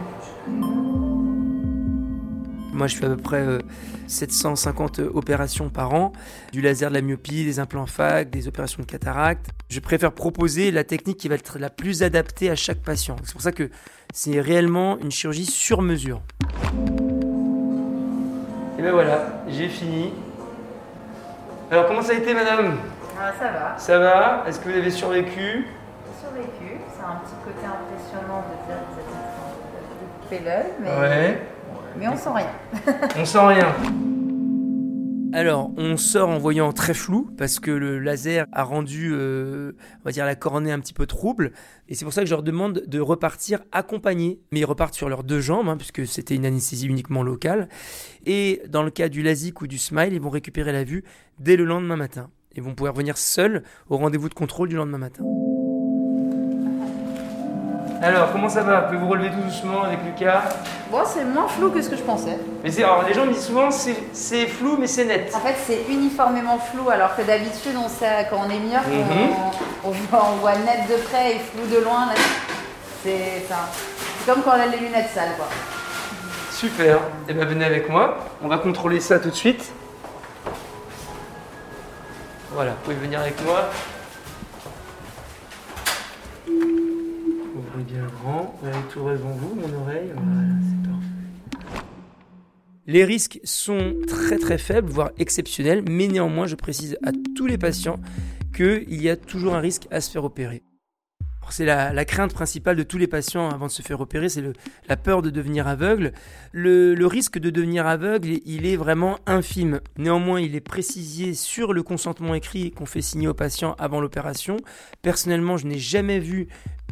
Moi, 2.73 2.87
je 2.87 2.97
fais 2.97 3.05
à 3.07 3.09
peu 3.11 3.17
près 3.17 3.41
euh, 3.41 3.59
750 4.07 5.01
opérations 5.01 5.69
par 5.69 5.93
an, 5.93 6.13
du 6.53 6.63
laser 6.63 6.89
de 6.89 6.95
la 6.95 7.03
myopie, 7.03 7.45
des 7.45 7.59
implants 7.59 7.85
FAC, 7.87 8.31
des 8.31 8.49
opérations 8.49 8.83
de 8.83 8.87
cataracte. 8.87 9.47
Je 9.69 9.81
préfère 9.81 10.13
proposer 10.13 10.71
la 10.71 10.85
technique 10.85 11.19
qui 11.19 11.29
va 11.29 11.35
être 11.35 11.59
la 11.59 11.69
plus 11.69 12.03
adaptée 12.03 12.49
à 12.51 12.57
chaque 12.57 12.81
patient. 12.81 13.17
C'est 13.25 13.33
pour 13.33 13.43
ça 13.43 13.53
que 13.53 13.71
c'est 14.15 14.41
réellement 14.41 14.99
une 14.99 15.11
chirurgie 15.11 15.45
sur 15.47 15.83
mesure. 15.83 16.23
Et 18.79 18.83
ben 18.83 18.93
voilà, 18.93 19.43
j'ai 19.49 19.69
fini. 19.69 20.13
Alors, 21.71 21.87
comment 21.87 22.03
ça 22.03 22.13
a 22.13 22.17
été, 22.17 22.33
madame? 22.35 22.77
Ah, 23.23 23.33
ça 23.39 23.51
va, 23.53 23.79
Ça 23.79 23.99
va 23.99 24.45
Est-ce 24.49 24.59
que 24.61 24.69
vous 24.71 24.77
avez 24.79 24.91
survécu? 24.91 25.67
J'ai 25.67 26.27
survécu. 26.27 26.81
C'est 26.97 27.05
un 27.05 27.17
petit 27.17 27.35
côté 27.45 27.67
impressionnant 27.67 28.43
de 28.49 28.67
dire 28.67 28.81
que 28.97 30.23
couper 30.23 30.39
l'œil, 30.45 30.73
mais, 30.81 30.89
Ouais. 30.99 31.43
mais 31.99 32.09
on 32.09 32.17
sent 32.17 32.31
rien. 32.35 32.51
On 33.19 33.25
sent 33.25 33.39
rien. 33.47 33.75
Alors, 35.33 35.71
on 35.77 35.97
sort 35.97 36.29
en 36.29 36.39
voyant 36.39 36.73
très 36.73 36.93
flou 36.95 37.31
parce 37.39 37.61
que 37.61 37.71
le 37.71 38.01
laser 38.01 38.47
a 38.53 38.65
rendu, 38.65 39.11
euh, 39.13 39.73
on 40.01 40.05
va 40.05 40.11
dire, 40.11 40.25
la 40.27 40.35
cornée 40.35 40.73
un 40.73 40.81
petit 40.81 40.93
peu 40.95 41.07
trouble. 41.07 41.53
Et 41.89 41.95
c'est 41.95 42.05
pour 42.05 42.13
ça 42.13 42.23
que 42.23 42.27
je 42.27 42.33
leur 42.35 42.43
demande 42.43 42.83
de 42.89 42.99
repartir 43.01 43.61
accompagnés. 43.71 44.41
Mais 44.51 44.59
ils 44.61 44.65
repartent 44.65 44.95
sur 44.95 45.09
leurs 45.09 45.23
deux 45.23 45.39
jambes, 45.41 45.69
hein, 45.69 45.77
puisque 45.77 46.05
c'était 46.07 46.35
une 46.35 46.47
anesthésie 46.47 46.89
uniquement 46.89 47.23
locale. 47.23 47.69
Et 48.27 48.61
dans 48.69 48.83
le 48.83 48.91
cas 48.91 49.09
du 49.09 49.23
LASIK 49.23 49.61
ou 49.61 49.67
du 49.69 49.79
SMILE, 49.79 50.15
ils 50.15 50.21
vont 50.21 50.31
récupérer 50.31 50.73
la 50.73 50.83
vue 50.83 51.05
dès 51.39 51.57
le 51.57 51.65
lendemain 51.65 51.97
matin. 51.97 52.29
Ils 52.57 52.63
vont 52.63 52.75
pouvoir 52.75 52.95
venir 52.95 53.17
seuls 53.17 53.63
au 53.89 53.97
rendez-vous 53.97 54.29
de 54.29 54.35
contrôle 54.35 54.69
du 54.69 54.77
lendemain 54.77 54.99
matin. 54.99 55.23
Alors, 58.03 58.33
comment 58.33 58.49
ça 58.49 58.63
va? 58.63 58.81
Vous 58.81 58.87
pouvez 58.87 58.99
vous 58.99 59.09
relever 59.09 59.31
tout 59.31 59.41
doucement 59.43 59.83
avec 59.83 59.99
Lucas? 60.05 60.43
Bon, 60.91 61.03
c'est 61.05 61.25
moins 61.25 61.47
flou 61.49 61.71
que 61.71 61.83
ce 61.83 61.91
que 61.91 61.97
je 61.97 62.03
pensais. 62.03 62.39
mais 62.65 62.71
c'est, 62.71 62.83
alors, 62.83 63.05
les 63.07 63.13
gens 63.15 63.27
me 63.27 63.33
disent 63.33 63.45
souvent 63.45 63.71
c'est, 63.71 63.95
c'est 64.13 64.47
flou 64.47 64.77
mais 64.81 64.87
c'est 64.87 65.05
net. 65.05 65.31
En 65.35 65.41
fait, 65.41 65.55
c'est 65.67 65.83
uniformément 65.93 66.59
flou, 66.59 66.89
alors 66.89 67.15
que 67.15 67.23
d'habitude, 67.23 67.75
on 67.77 67.89
sait 67.89 68.27
quand 68.31 68.39
on 68.47 68.51
est 68.51 68.59
myope, 68.59 68.87
Mhm. 68.89 69.35
on, 69.85 69.89
on 69.89 69.91
voit, 69.93 70.27
on 70.33 70.37
voit 70.37 70.55
net 70.57 70.89
de 70.89 70.97
près 71.09 71.37
et 71.37 71.39
flou 71.39 71.67
de 71.73 71.85
loin. 71.85 72.07
Là, 72.07 72.13
c'est, 73.05 73.45
ça. 73.49 73.69
c'est 74.19 74.33
comme 74.33 74.43
quand 74.43 74.51
on 74.57 74.61
a 74.61 74.67
les 74.67 74.79
lunettes 74.79 75.11
sales, 75.15 75.37
quoi. 75.37 75.47
Super. 76.53 76.99
Eh 77.29 77.35
bien, 77.35 77.45
venez 77.45 77.65
avec 77.67 77.89
moi. 77.91 78.17
On 78.43 78.49
va 78.49 78.59
contrôler 78.59 79.01
ça 79.01 79.19
tout 79.21 79.31
de 79.31 79.35
suite. 79.35 79.71
Voilà, 82.53 82.73
vous 82.73 82.83
pouvez 82.83 82.97
venir 82.97 83.21
avec 83.21 83.41
moi. 83.45 83.71
Ouvrez 86.49 87.83
bien 87.85 88.07
grand. 88.23 88.59
Vous 88.61 88.69
avez 88.69 88.83
tout 88.93 89.09
devant 89.09 89.31
vous, 89.31 89.55
mon 89.55 89.83
oreille. 89.83 90.11
Voilà, 90.15 90.49
c'est 90.61 90.91
parfait. 90.91 91.85
Les 92.87 93.05
risques 93.05 93.41
sont 93.45 93.95
très 94.09 94.39
très 94.39 94.59
faibles, 94.59 94.91
voire 94.91 95.11
exceptionnels, 95.19 95.85
mais 95.89 96.09
néanmoins, 96.09 96.47
je 96.47 96.57
précise 96.57 96.99
à 97.05 97.13
tous 97.37 97.47
les 97.47 97.57
patients 97.57 98.01
qu'il 98.55 99.01
y 99.01 99.09
a 99.09 99.17
toujours 99.17 99.55
un 99.55 99.61
risque 99.61 99.87
à 99.93 100.01
se 100.01 100.11
faire 100.11 100.25
opérer. 100.25 100.63
C'est 101.51 101.65
la, 101.65 102.05
crainte 102.05 102.33
principale 102.33 102.77
de 102.77 102.83
tous 102.83 102.99
les 102.99 103.07
patients 103.07 103.49
avant 103.51 103.67
de 103.67 103.71
se 103.71 103.83
faire 103.83 104.01
opérer, 104.01 104.29
c'est 104.29 104.43
la 104.89 104.97
peur 104.97 105.23
de 105.23 105.31
devenir 105.31 105.67
aveugle. 105.67 106.13
Le, 106.53 106.95
le 106.95 107.07
risque 107.07 107.39
de 107.39 107.51
devenir 107.51 107.87
aveugle, 107.87 108.39
il 108.45 108.67
est 108.67 108.77
vraiment 108.77 109.19
infime. 109.27 109.81
Néanmoins, 109.99 110.41
il 110.41 110.55
est 110.55 110.61
précisé 110.61 111.35
sur 111.35 111.73
le 111.73 111.83
consentement 111.83 112.35
écrit 112.35 112.71
qu'on 112.71 112.87
fait 112.87 113.03
signer 113.03 113.29
aux 113.29 113.35
patients 113.35 113.75
avant 113.79 114.01
l'opération. 114.01 114.57
Personnellement, 115.03 115.57
je 115.57 115.67
n'ai 115.67 115.79
jamais 115.79 116.19
vu 116.19 116.49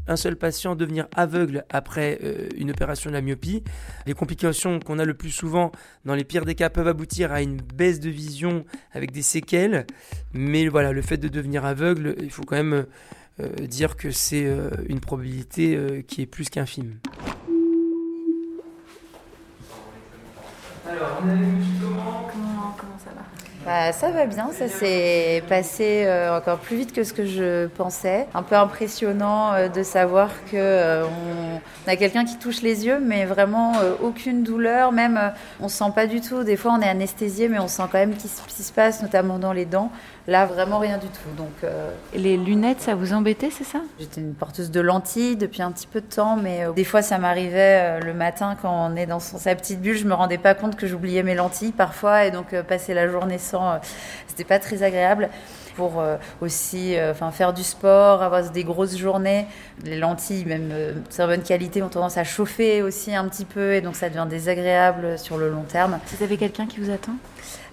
un 0.08 0.16
seul 0.16 0.36
patient 0.36 0.74
devenir 0.74 1.06
aveugle 1.14 1.64
après 1.70 2.18
euh, 2.24 2.48
une 2.56 2.70
opération 2.70 3.10
de 3.10 3.14
la 3.14 3.20
myopie. 3.20 3.62
Les 4.06 4.14
complications 4.14 4.80
qu'on 4.80 4.98
a 4.98 5.04
le 5.04 5.14
plus 5.14 5.30
souvent, 5.30 5.70
dans 6.04 6.14
les 6.14 6.24
pires 6.24 6.46
des 6.46 6.54
cas, 6.54 6.70
peuvent 6.70 6.88
aboutir 6.88 7.30
à 7.30 7.42
une 7.42 7.58
baisse 7.58 8.00
de 8.00 8.08
vision 8.08 8.64
avec 8.92 9.12
des 9.12 9.22
séquelles. 9.22 9.86
Mais 10.32 10.68
voilà, 10.68 10.92
le 10.92 11.02
fait 11.02 11.18
de 11.18 11.28
devenir 11.28 11.64
aveugle, 11.64 12.16
il 12.20 12.30
faut 12.30 12.42
quand 12.42 12.56
même 12.56 12.72
euh, 12.72 12.84
dire 13.66 13.96
que 13.96 14.10
c'est 14.10 14.44
euh, 14.46 14.70
une 14.88 15.00
probabilité 15.00 15.76
euh, 15.76 16.02
qui 16.06 16.22
est 16.22 16.26
plus 16.26 16.48
qu'infime. 16.50 16.96
Alors, 20.88 21.20
on 21.22 21.28
a 21.28 21.32
Comment, 22.32 22.74
comment 22.78 22.98
ça 22.98 23.10
va? 23.14 23.22
Bah, 23.64 23.92
ça 23.92 24.10
va 24.10 24.24
bien, 24.26 24.50
ça 24.52 24.66
s'est 24.68 25.42
passé 25.48 26.04
euh, 26.06 26.34
encore 26.38 26.58
plus 26.58 26.76
vite 26.76 26.92
que 26.92 27.04
ce 27.04 27.12
que 27.12 27.26
je 27.26 27.66
pensais. 27.66 28.26
Un 28.32 28.42
peu 28.42 28.54
impressionnant 28.54 29.52
euh, 29.52 29.68
de 29.68 29.82
savoir 29.82 30.30
que 30.50 30.56
euh, 30.56 31.04
on, 31.04 31.60
on 31.86 31.90
a 31.92 31.96
quelqu'un 31.96 32.24
qui 32.24 32.38
touche 32.38 32.62
les 32.62 32.86
yeux, 32.86 32.98
mais 33.00 33.26
vraiment 33.26 33.78
euh, 33.80 33.92
aucune 34.02 34.42
douleur, 34.42 34.90
même 34.92 35.18
euh, 35.18 35.28
on 35.60 35.68
sent 35.68 35.90
pas 35.94 36.06
du 36.06 36.20
tout. 36.22 36.44
Des 36.44 36.56
fois, 36.56 36.72
on 36.78 36.80
est 36.80 36.88
anesthésié, 36.88 37.48
mais 37.48 37.58
on 37.58 37.68
sent 37.68 37.82
quand 37.92 37.98
même 37.98 38.18
se- 38.18 38.42
qu'il 38.46 38.64
se 38.64 38.72
passe, 38.72 39.02
notamment 39.02 39.38
dans 39.38 39.52
les 39.52 39.66
dents. 39.66 39.92
Là, 40.28 40.44
vraiment 40.44 40.78
rien 40.78 40.98
du 40.98 41.06
tout. 41.06 41.30
Donc, 41.38 41.48
euh, 41.64 41.90
Les 42.14 42.36
lunettes, 42.36 42.82
ça 42.82 42.94
vous 42.94 43.14
embêtait, 43.14 43.48
c'est 43.50 43.64
ça? 43.64 43.80
J'étais 43.98 44.20
une 44.20 44.34
porteuse 44.34 44.70
de 44.70 44.80
lentilles 44.80 45.36
depuis 45.36 45.62
un 45.62 45.72
petit 45.72 45.86
peu 45.86 46.02
de 46.02 46.06
temps, 46.06 46.36
mais 46.36 46.66
euh, 46.66 46.72
des 46.72 46.84
fois 46.84 47.00
ça 47.00 47.16
m'arrivait 47.16 47.98
euh, 47.98 48.00
le 48.00 48.12
matin 48.12 48.54
quand 48.60 48.90
on 48.90 48.94
est 48.94 49.06
dans 49.06 49.20
son- 49.20 49.38
sa 49.38 49.54
petite 49.54 49.80
bulle, 49.80 49.96
je 49.96 50.04
me 50.04 50.12
rendais 50.12 50.36
pas 50.36 50.52
compte 50.54 50.76
que 50.76 50.86
j'oubliais 50.86 51.22
mes 51.22 51.34
lentilles 51.34 51.72
parfois, 51.72 52.26
et 52.26 52.30
donc 52.30 52.54
passer 52.60 52.92
la 52.92 53.08
journée 53.08 53.38
sans, 53.38 53.80
c'était 54.26 54.44
pas 54.44 54.58
très 54.58 54.82
agréable. 54.82 55.30
Pour 55.78 56.00
euh, 56.00 56.16
aussi, 56.40 56.96
euh, 56.96 57.12
enfin 57.12 57.30
faire 57.30 57.52
du 57.52 57.62
sport, 57.62 58.20
avoir 58.20 58.42
des 58.50 58.64
grosses 58.64 58.96
journées, 58.96 59.46
les 59.84 59.96
lentilles, 59.96 60.44
même 60.44 60.70
euh, 60.72 60.94
de 60.94 61.08
très 61.08 61.24
bonne 61.24 61.44
qualité, 61.44 61.84
ont 61.84 61.88
tendance 61.88 62.18
à 62.18 62.24
chauffer 62.24 62.82
aussi 62.82 63.14
un 63.14 63.28
petit 63.28 63.44
peu, 63.44 63.74
et 63.74 63.80
donc 63.80 63.94
ça 63.94 64.08
devient 64.08 64.26
désagréable 64.28 65.16
sur 65.20 65.38
le 65.38 65.48
long 65.48 65.62
terme. 65.62 66.00
Vous 66.04 66.24
avez 66.24 66.36
quelqu'un 66.36 66.66
qui 66.66 66.80
vous 66.80 66.90
attend? 66.90 67.12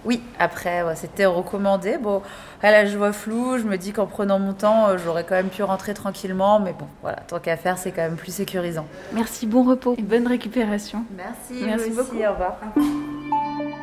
Oui, 0.04 0.22
après, 0.38 0.84
ouais, 0.84 0.94
c'était 0.94 1.26
recommandé. 1.26 1.98
Bon, 1.98 2.22
à 2.62 2.70
là, 2.70 2.86
je 2.86 2.96
vois 2.96 3.12
flou. 3.12 3.58
Je 3.58 3.64
me 3.64 3.76
dis 3.76 3.90
qu'en 3.90 4.06
prenant 4.06 4.38
mon 4.38 4.52
temps, 4.52 4.86
euh, 4.86 4.98
j'aurais 5.04 5.24
quand 5.24 5.34
même 5.34 5.48
pu 5.48 5.64
rentrer 5.64 5.94
tranquillement. 5.94 6.60
Mais 6.60 6.74
bon, 6.78 6.86
voilà, 7.02 7.18
tant 7.26 7.40
qu'à 7.40 7.56
faire, 7.56 7.76
c'est 7.76 7.90
quand 7.90 8.02
même 8.02 8.14
plus 8.14 8.32
sécurisant. 8.32 8.86
Merci, 9.12 9.48
bon 9.48 9.64
repos 9.64 9.96
et 9.98 10.02
bonne 10.02 10.28
récupération. 10.28 11.04
Merci, 11.16 11.64
Merci 11.64 11.86
aussi, 11.86 11.96
beaucoup. 11.96 12.16
Au 12.18 12.30
revoir. 12.30 13.82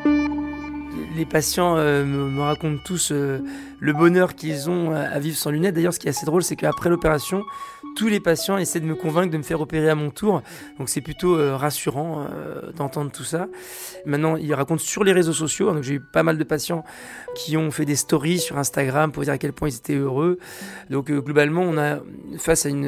Les 1.14 1.26
patients 1.26 1.76
euh, 1.76 2.04
me, 2.04 2.40
racontent 2.40 2.80
tous 2.84 3.10
euh, 3.12 3.40
le 3.80 3.92
bonheur 3.92 4.34
qu'ils 4.34 4.70
ont 4.70 4.92
à, 4.92 5.00
à 5.00 5.18
vivre 5.18 5.36
sans 5.36 5.50
lunettes. 5.50 5.74
D'ailleurs, 5.74 5.94
ce 5.94 6.00
qui 6.00 6.06
est 6.06 6.10
assez 6.10 6.26
drôle, 6.26 6.42
c'est 6.42 6.56
qu'après 6.56 6.90
l'opération, 6.90 7.42
tous 7.94 8.08
les 8.08 8.20
patients 8.20 8.58
essaient 8.58 8.80
de 8.80 8.86
me 8.86 8.94
convaincre 8.94 9.30
de 9.30 9.38
me 9.38 9.42
faire 9.42 9.60
opérer 9.60 9.88
à 9.88 9.94
mon 9.94 10.10
tour. 10.10 10.42
Donc 10.78 10.88
c'est 10.88 11.00
plutôt 11.00 11.36
euh, 11.36 11.56
rassurant 11.56 12.26
euh, 12.30 12.72
d'entendre 12.72 13.10
tout 13.10 13.24
ça. 13.24 13.46
Maintenant, 14.04 14.36
ils 14.36 14.52
racontent 14.52 14.82
sur 14.82 15.04
les 15.04 15.12
réseaux 15.12 15.32
sociaux. 15.32 15.72
Donc 15.72 15.82
j'ai 15.82 15.94
eu 15.94 16.00
pas 16.00 16.22
mal 16.22 16.36
de 16.36 16.44
patients 16.44 16.84
qui 17.36 17.56
ont 17.56 17.70
fait 17.70 17.84
des 17.84 17.96
stories 17.96 18.38
sur 18.38 18.58
Instagram 18.58 19.12
pour 19.12 19.22
dire 19.22 19.32
à 19.32 19.38
quel 19.38 19.52
point 19.52 19.68
ils 19.68 19.76
étaient 19.76 19.94
heureux. 19.94 20.38
Donc 20.90 21.10
euh, 21.10 21.20
globalement, 21.20 21.62
on 21.62 21.78
a 21.78 22.00
face 22.38 22.66
à 22.66 22.68
une, 22.68 22.84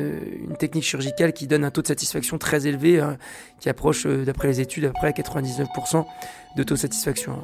technique 0.59 0.85
chirurgicale 0.85 1.33
qui 1.33 1.47
donne 1.47 1.65
un 1.65 1.71
taux 1.71 1.83
de 1.83 1.87
satisfaction 1.87 2.39
très 2.39 2.67
élevé, 2.67 3.01
hein, 3.01 3.17
qui 3.61 3.69
approche, 3.69 4.07
euh, 4.07 4.25
d'après 4.25 4.49
les 4.49 4.61
études, 4.61 4.87
après 4.87 5.11
99% 5.11 6.05
de 6.57 6.63
taux 6.63 6.75
de 6.75 6.81
satisfaction. 6.81 7.43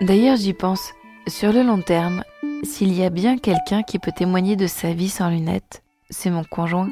D'ailleurs, 0.00 0.36
j'y 0.36 0.54
pense. 0.54 0.92
Sur 1.28 1.52
le 1.52 1.62
long 1.62 1.82
terme, 1.82 2.24
s'il 2.62 2.92
y 2.94 3.04
a 3.04 3.10
bien 3.10 3.36
quelqu'un 3.36 3.82
qui 3.82 3.98
peut 3.98 4.12
témoigner 4.12 4.56
de 4.56 4.66
sa 4.66 4.94
vie 4.94 5.10
sans 5.10 5.28
lunettes, 5.28 5.82
c'est 6.08 6.30
mon 6.30 6.42
conjoint, 6.42 6.90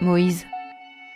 Moïse. 0.00 0.46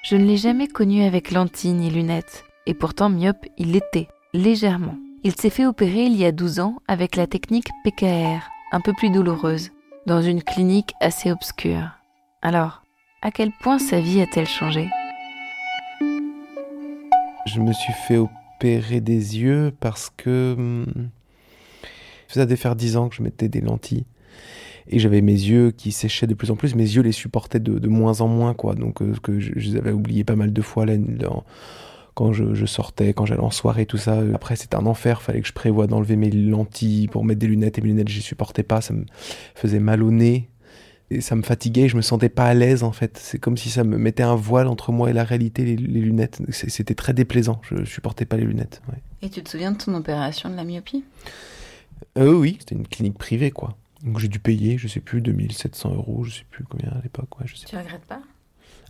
Je 0.02 0.16
ne 0.16 0.24
l'ai 0.24 0.36
jamais 0.36 0.66
connu 0.66 1.04
avec 1.04 1.30
lentilles 1.30 1.74
ni 1.74 1.90
lunettes, 1.90 2.44
et 2.66 2.74
pourtant 2.74 3.08
myope, 3.08 3.46
il 3.56 3.72
l'était, 3.72 4.08
légèrement. 4.34 4.96
Il 5.22 5.34
s'est 5.36 5.50
fait 5.50 5.64
opérer 5.64 6.04
il 6.04 6.16
y 6.16 6.24
a 6.24 6.32
12 6.32 6.58
ans 6.58 6.76
avec 6.88 7.14
la 7.14 7.28
technique 7.28 7.68
PKR, 7.84 8.42
un 8.72 8.80
peu 8.80 8.92
plus 8.92 9.10
douloureuse, 9.10 9.70
dans 10.06 10.22
une 10.22 10.42
clinique 10.42 10.92
assez 11.00 11.30
obscure. 11.30 11.90
Alors, 12.42 12.82
à 13.22 13.30
quel 13.30 13.52
point 13.60 13.78
sa 13.78 14.00
vie 14.00 14.20
a-t-elle 14.20 14.48
changé? 14.48 14.88
Je 17.46 17.60
me 17.60 17.72
suis 17.72 17.92
fait 18.06 18.18
opérer 18.18 19.00
des 19.00 19.38
yeux 19.38 19.72
parce 19.80 20.10
que 20.16 20.54
hum, 20.58 21.10
ça 22.28 22.44
faisait 22.44 22.56
faire 22.56 22.76
10 22.76 22.96
ans 22.96 23.08
que 23.08 23.16
je 23.16 23.22
mettais 23.22 23.48
des 23.48 23.60
lentilles 23.60 24.04
et 24.90 24.98
j'avais 24.98 25.20
mes 25.20 25.32
yeux 25.32 25.70
qui 25.70 25.92
séchaient 25.92 26.26
de 26.26 26.34
plus 26.34 26.50
en 26.50 26.56
plus. 26.56 26.74
Mes 26.74 26.82
yeux 26.82 27.02
les 27.02 27.12
supportaient 27.12 27.60
de, 27.60 27.88
moins 27.88 28.20
en 28.20 28.28
moins, 28.28 28.54
quoi. 28.54 28.74
Donc, 28.74 29.02
euh, 29.02 29.12
je, 29.28 29.52
les 29.52 29.76
avais 29.76 29.92
oubliés 29.92 30.24
pas 30.24 30.36
mal 30.36 30.52
de 30.52 30.62
fois 30.62 30.86
là, 30.86 30.94
quand 32.14 32.32
je, 32.32 32.66
sortais, 32.66 33.12
quand 33.12 33.26
j'allais 33.26 33.42
en 33.42 33.50
soirée, 33.50 33.86
tout 33.86 33.98
ça. 33.98 34.20
Après, 34.34 34.56
c'était 34.56 34.76
un 34.76 34.86
enfer. 34.86 35.22
Fallait 35.22 35.40
que 35.40 35.46
je 35.46 35.52
prévoie 35.52 35.86
d'enlever 35.86 36.16
mes 36.16 36.30
lentilles 36.30 37.06
pour 37.06 37.24
mettre 37.24 37.38
des 37.38 37.46
lunettes. 37.46 37.78
Et 37.78 37.80
mes 37.80 37.88
lunettes, 37.88 38.08
je 38.08 38.16
les 38.16 38.22
supportais 38.22 38.64
pas. 38.64 38.80
Ça 38.80 38.92
me 38.92 39.04
faisait 39.54 39.78
mal 39.78 40.02
au 40.02 40.10
nez. 40.10 40.48
Et 41.10 41.20
ça 41.20 41.36
me 41.36 41.42
fatiguait. 41.42 41.88
Je 41.88 41.96
me 41.96 42.02
sentais 42.02 42.28
pas 42.28 42.46
à 42.46 42.54
l'aise, 42.54 42.82
en 42.82 42.90
fait. 42.90 43.18
C'est 43.22 43.38
comme 43.38 43.56
si 43.56 43.70
ça 43.70 43.84
me 43.84 43.98
mettait 43.98 44.24
un 44.24 44.34
voile 44.34 44.66
entre 44.66 44.90
moi 44.90 45.10
et 45.10 45.12
la 45.12 45.22
réalité, 45.22 45.64
les, 45.64 45.76
lunettes. 45.76 46.40
C'était 46.50 46.96
très 46.96 47.12
déplaisant. 47.12 47.60
Je, 47.62 47.84
supportais 47.84 48.24
pas 48.24 48.36
les 48.36 48.44
lunettes. 48.44 48.82
Et 49.22 49.30
tu 49.30 49.40
te 49.42 49.48
souviens 49.48 49.70
de 49.70 49.76
ton 49.76 49.94
opération 49.94 50.50
de 50.50 50.56
la 50.56 50.64
myopie? 50.64 51.04
Euh, 52.16 52.32
Oui, 52.32 52.56
c'était 52.60 52.74
une 52.74 52.86
clinique 52.86 53.18
privée, 53.18 53.50
quoi. 53.50 53.76
Donc 54.02 54.18
j'ai 54.18 54.28
dû 54.28 54.38
payer, 54.38 54.78
je 54.78 54.86
sais 54.86 55.00
plus, 55.00 55.20
2700 55.20 55.94
euros, 55.94 56.24
je 56.24 56.30
sais 56.30 56.44
plus 56.50 56.64
combien 56.64 56.90
à 56.90 57.00
l'époque. 57.02 57.38
Ouais, 57.40 57.46
je 57.46 57.56
sais 57.56 57.66
tu 57.66 57.76
regrettes 57.76 58.04
pas? 58.04 58.20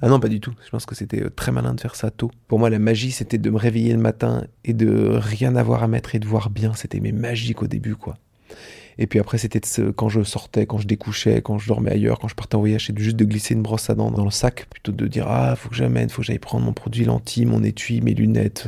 Ah 0.00 0.08
non, 0.08 0.20
pas 0.20 0.28
du 0.28 0.40
tout. 0.40 0.54
Je 0.64 0.70
pense 0.70 0.86
que 0.86 0.94
c'était 0.94 1.24
euh, 1.24 1.30
très 1.30 1.50
malin 1.50 1.74
de 1.74 1.80
faire 1.80 1.96
ça 1.96 2.10
tôt. 2.10 2.30
Pour 2.46 2.58
moi, 2.58 2.70
la 2.70 2.78
magie, 2.78 3.10
c'était 3.10 3.38
de 3.38 3.50
me 3.50 3.56
réveiller 3.56 3.92
le 3.92 3.98
matin 3.98 4.44
et 4.64 4.72
de 4.72 5.10
rien 5.12 5.56
avoir 5.56 5.82
à 5.82 5.88
mettre 5.88 6.14
et 6.14 6.20
de 6.20 6.26
voir 6.26 6.50
bien. 6.50 6.72
C'était 6.74 7.00
mes 7.00 7.10
magiques 7.10 7.62
au 7.62 7.66
début, 7.66 7.96
quoi. 7.96 8.16
Et 8.98 9.06
puis 9.06 9.20
après, 9.20 9.38
c'était 9.38 9.60
quand 9.94 10.08
je 10.08 10.22
sortais, 10.22 10.66
quand 10.66 10.78
je 10.78 10.86
découchais, 10.86 11.40
quand 11.40 11.58
je 11.58 11.68
dormais 11.68 11.92
ailleurs, 11.92 12.18
quand 12.18 12.26
je 12.26 12.34
partais 12.34 12.56
en 12.56 12.60
voyage, 12.60 12.86
c'était 12.86 13.02
juste 13.02 13.16
de 13.16 13.24
glisser 13.24 13.54
une 13.54 13.62
brosse 13.62 13.88
à 13.90 13.94
dents 13.94 14.10
dans 14.10 14.24
le 14.24 14.30
sac, 14.30 14.66
plutôt 14.68 14.90
de 14.90 15.06
dire 15.06 15.26
ah 15.28 15.54
faut 15.54 15.68
que 15.68 15.76
j'amène, 15.76 16.08
faut 16.08 16.22
que 16.22 16.26
j'aille 16.26 16.40
prendre 16.40 16.64
mon 16.64 16.72
produit 16.72 17.04
lentille, 17.04 17.46
mon 17.46 17.62
étui, 17.62 18.00
mes 18.00 18.14
lunettes. 18.14 18.66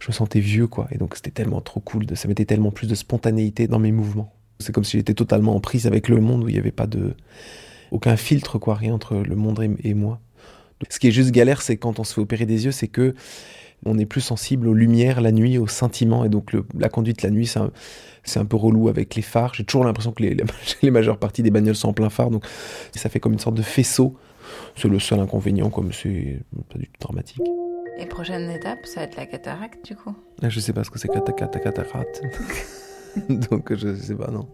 Je 0.00 0.08
me 0.08 0.12
sentais 0.12 0.40
vieux 0.40 0.66
quoi. 0.66 0.88
Et 0.92 0.98
donc 0.98 1.14
c'était 1.14 1.30
tellement 1.30 1.60
trop 1.60 1.80
cool, 1.80 2.06
ça 2.14 2.26
mettait 2.26 2.46
tellement 2.46 2.70
plus 2.70 2.86
de 2.86 2.94
spontanéité 2.94 3.66
dans 3.68 3.78
mes 3.78 3.92
mouvements. 3.92 4.32
C'est 4.58 4.72
comme 4.72 4.84
si 4.84 4.96
j'étais 4.96 5.14
totalement 5.14 5.54
en 5.54 5.60
prise 5.60 5.86
avec 5.86 6.08
le 6.08 6.20
monde 6.20 6.44
où 6.44 6.48
il 6.48 6.54
n'y 6.54 6.58
avait 6.58 6.70
pas 6.70 6.86
de. 6.86 7.14
aucun 7.90 8.16
filtre, 8.16 8.58
quoi, 8.58 8.74
rien 8.74 8.94
entre 8.94 9.16
le 9.16 9.36
monde 9.36 9.62
et 9.84 9.94
moi. 9.94 10.20
Ce 10.88 10.98
qui 10.98 11.08
est 11.08 11.12
juste 11.12 11.30
galère, 11.30 11.60
c'est 11.62 11.76
quand 11.76 11.98
on 12.00 12.04
se 12.04 12.14
fait 12.14 12.20
opérer 12.20 12.46
des 12.46 12.64
yeux, 12.64 12.72
c'est 12.72 12.88
que 12.88 13.14
on 13.84 13.98
est 13.98 14.06
plus 14.06 14.20
sensible 14.20 14.68
aux 14.68 14.74
lumières 14.74 15.20
la 15.20 15.32
nuit, 15.32 15.58
aux 15.58 15.66
scintillements, 15.66 16.24
et 16.24 16.28
donc 16.28 16.56
la 16.78 16.88
conduite 16.88 17.22
la 17.22 17.30
nuit, 17.30 17.46
c'est 18.26 18.38
un, 18.38 18.44
peu 18.44 18.56
relou 18.56 18.88
avec 18.88 19.14
les 19.14 19.22
phares. 19.22 19.54
J'ai 19.54 19.64
toujours 19.64 19.84
l'impression 19.84 20.12
que 20.12 20.22
les, 20.22 20.36
les, 20.82 20.90
majeures 20.90 21.18
parties 21.18 21.42
des 21.42 21.50
bagnoles 21.50 21.76
sont 21.76 21.88
en 21.88 21.92
plein 21.92 22.10
phare, 22.10 22.30
donc 22.30 22.44
ça 22.94 23.08
fait 23.08 23.20
comme 23.20 23.32
une 23.32 23.38
sorte 23.38 23.56
de 23.56 23.62
faisceau. 23.62 24.16
C'est 24.76 24.88
le 24.88 24.98
seul 24.98 25.20
inconvénient, 25.20 25.70
comme 25.70 25.92
c'est 25.92 26.40
pas 26.72 26.78
du 26.78 26.86
tout 26.86 27.00
dramatique. 27.00 27.40
Et 27.98 28.06
prochaine 28.06 28.50
étape, 28.50 28.84
ça 28.84 29.00
va 29.00 29.06
être 29.06 29.16
la 29.16 29.26
cataracte, 29.26 29.84
du 29.84 29.96
coup 29.96 30.14
ah, 30.42 30.48
Je 30.48 30.60
sais 30.60 30.72
pas 30.72 30.84
ce 30.84 30.90
que 30.90 30.98
c'est 30.98 31.08
cataracte. 31.08 32.22
Donc 33.28 33.74
je 33.74 33.94
sais 33.94 34.14
pas, 34.14 34.30
non. 34.30 34.46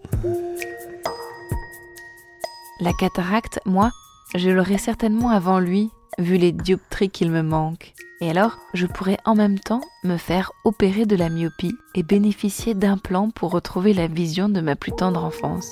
La 2.81 2.93
cataracte, 2.93 3.61
moi, 3.67 3.91
je 4.37 4.51
l'aurais 4.51 4.79
certainement 4.79 5.31
avant 5.31 5.59
lui, 5.59 5.91
vu 6.19 6.37
les 6.37 6.53
dioptries 6.53 7.11
qu'il 7.11 7.31
me 7.31 7.43
manque. 7.43 7.93
Et 8.23 8.31
alors, 8.31 8.57
je 8.73 8.87
pourrais 8.87 9.19
en 9.25 9.35
même 9.35 9.59
temps 9.59 9.81
me 10.05 10.17
faire 10.17 10.53
opérer 10.63 11.07
de 11.07 11.17
la 11.17 11.29
myopie 11.29 11.75
et 11.97 12.05
bénéficier 12.05 12.73
d'un 12.73 12.97
plan 12.97 13.31
pour 13.31 13.51
retrouver 13.51 13.93
la 13.95 14.07
vision 14.07 14.49
de 14.49 14.61
ma 14.61 14.77
plus 14.77 14.93
tendre 14.93 15.25
enfance. 15.25 15.69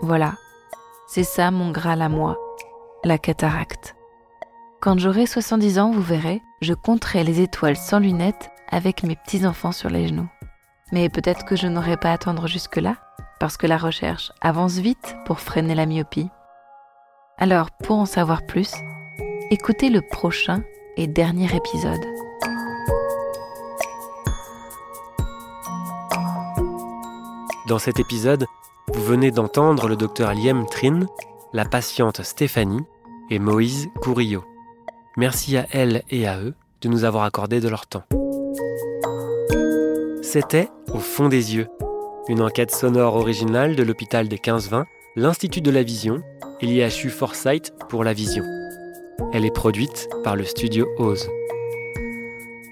Voilà, 0.00 0.34
c'est 1.08 1.24
ça 1.24 1.50
mon 1.50 1.72
Graal 1.72 2.00
à 2.00 2.08
moi, 2.08 2.38
la 3.02 3.18
cataracte. 3.18 3.96
Quand 4.80 5.00
j'aurai 5.00 5.26
70 5.26 5.80
ans, 5.80 5.90
vous 5.90 6.00
verrez, 6.00 6.40
je 6.62 6.74
compterai 6.74 7.24
les 7.24 7.40
étoiles 7.40 7.76
sans 7.76 7.98
lunettes 7.98 8.52
avec 8.70 9.02
mes 9.02 9.16
petits-enfants 9.16 9.72
sur 9.72 9.90
les 9.90 10.06
genoux. 10.06 10.28
Mais 10.92 11.08
peut-être 11.08 11.44
que 11.44 11.56
je 11.56 11.66
n'aurai 11.66 11.96
pas 11.96 12.10
à 12.10 12.14
attendre 12.14 12.46
jusque-là, 12.46 12.98
parce 13.40 13.56
que 13.56 13.66
la 13.66 13.78
recherche 13.78 14.30
avance 14.40 14.74
vite 14.74 15.16
pour 15.26 15.40
freiner 15.40 15.74
la 15.74 15.86
myopie. 15.86 16.28
Alors, 17.36 17.72
pour 17.72 17.96
en 17.96 18.06
savoir 18.06 18.46
plus, 18.46 18.74
écoutez 19.50 19.90
le 19.90 20.02
prochain 20.02 20.62
et 20.96 21.06
dernier 21.06 21.54
épisode. 21.54 22.04
Dans 27.66 27.78
cet 27.78 27.98
épisode, 27.98 28.46
vous 28.92 29.02
venez 29.02 29.30
d'entendre 29.30 29.88
le 29.88 29.96
docteur 29.96 30.34
Liam 30.34 30.66
Trin, 30.66 31.06
la 31.52 31.64
patiente 31.64 32.22
Stéphanie 32.22 32.84
et 33.30 33.38
Moïse 33.38 33.88
Courillo. 34.02 34.44
Merci 35.16 35.56
à 35.56 35.66
elle 35.70 36.02
et 36.10 36.26
à 36.26 36.38
eux 36.38 36.54
de 36.82 36.88
nous 36.88 37.04
avoir 37.04 37.24
accordé 37.24 37.60
de 37.60 37.68
leur 37.68 37.86
temps. 37.86 38.04
C'était 40.22 40.68
Au 40.92 40.98
fond 40.98 41.28
des 41.28 41.56
yeux, 41.56 41.68
une 42.28 42.42
enquête 42.42 42.70
sonore 42.70 43.16
originale 43.16 43.76
de 43.76 43.82
l'hôpital 43.82 44.28
des 44.28 44.38
15-20, 44.38 44.84
l'Institut 45.16 45.60
de 45.60 45.70
la 45.70 45.82
Vision 45.82 46.22
et 46.60 46.66
l'IHU 46.66 47.10
Foresight 47.10 47.72
pour 47.88 48.04
la 48.04 48.12
Vision. 48.12 48.44
Elle 49.32 49.44
est 49.44 49.54
produite 49.54 50.08
par 50.22 50.36
le 50.36 50.44
studio 50.44 50.86
Ose. 50.98 51.28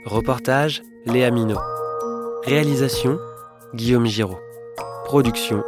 Reportage 0.05 0.83
Léa 1.07 1.31
Minot. 1.31 1.59
Réalisation 2.44 3.18
Guillaume 3.74 4.07
Giraud. 4.07 4.38
Production 5.05 5.62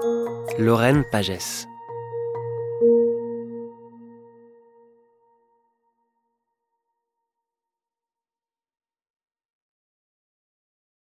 Lorraine 0.59 1.05
Pagès. 1.11 1.67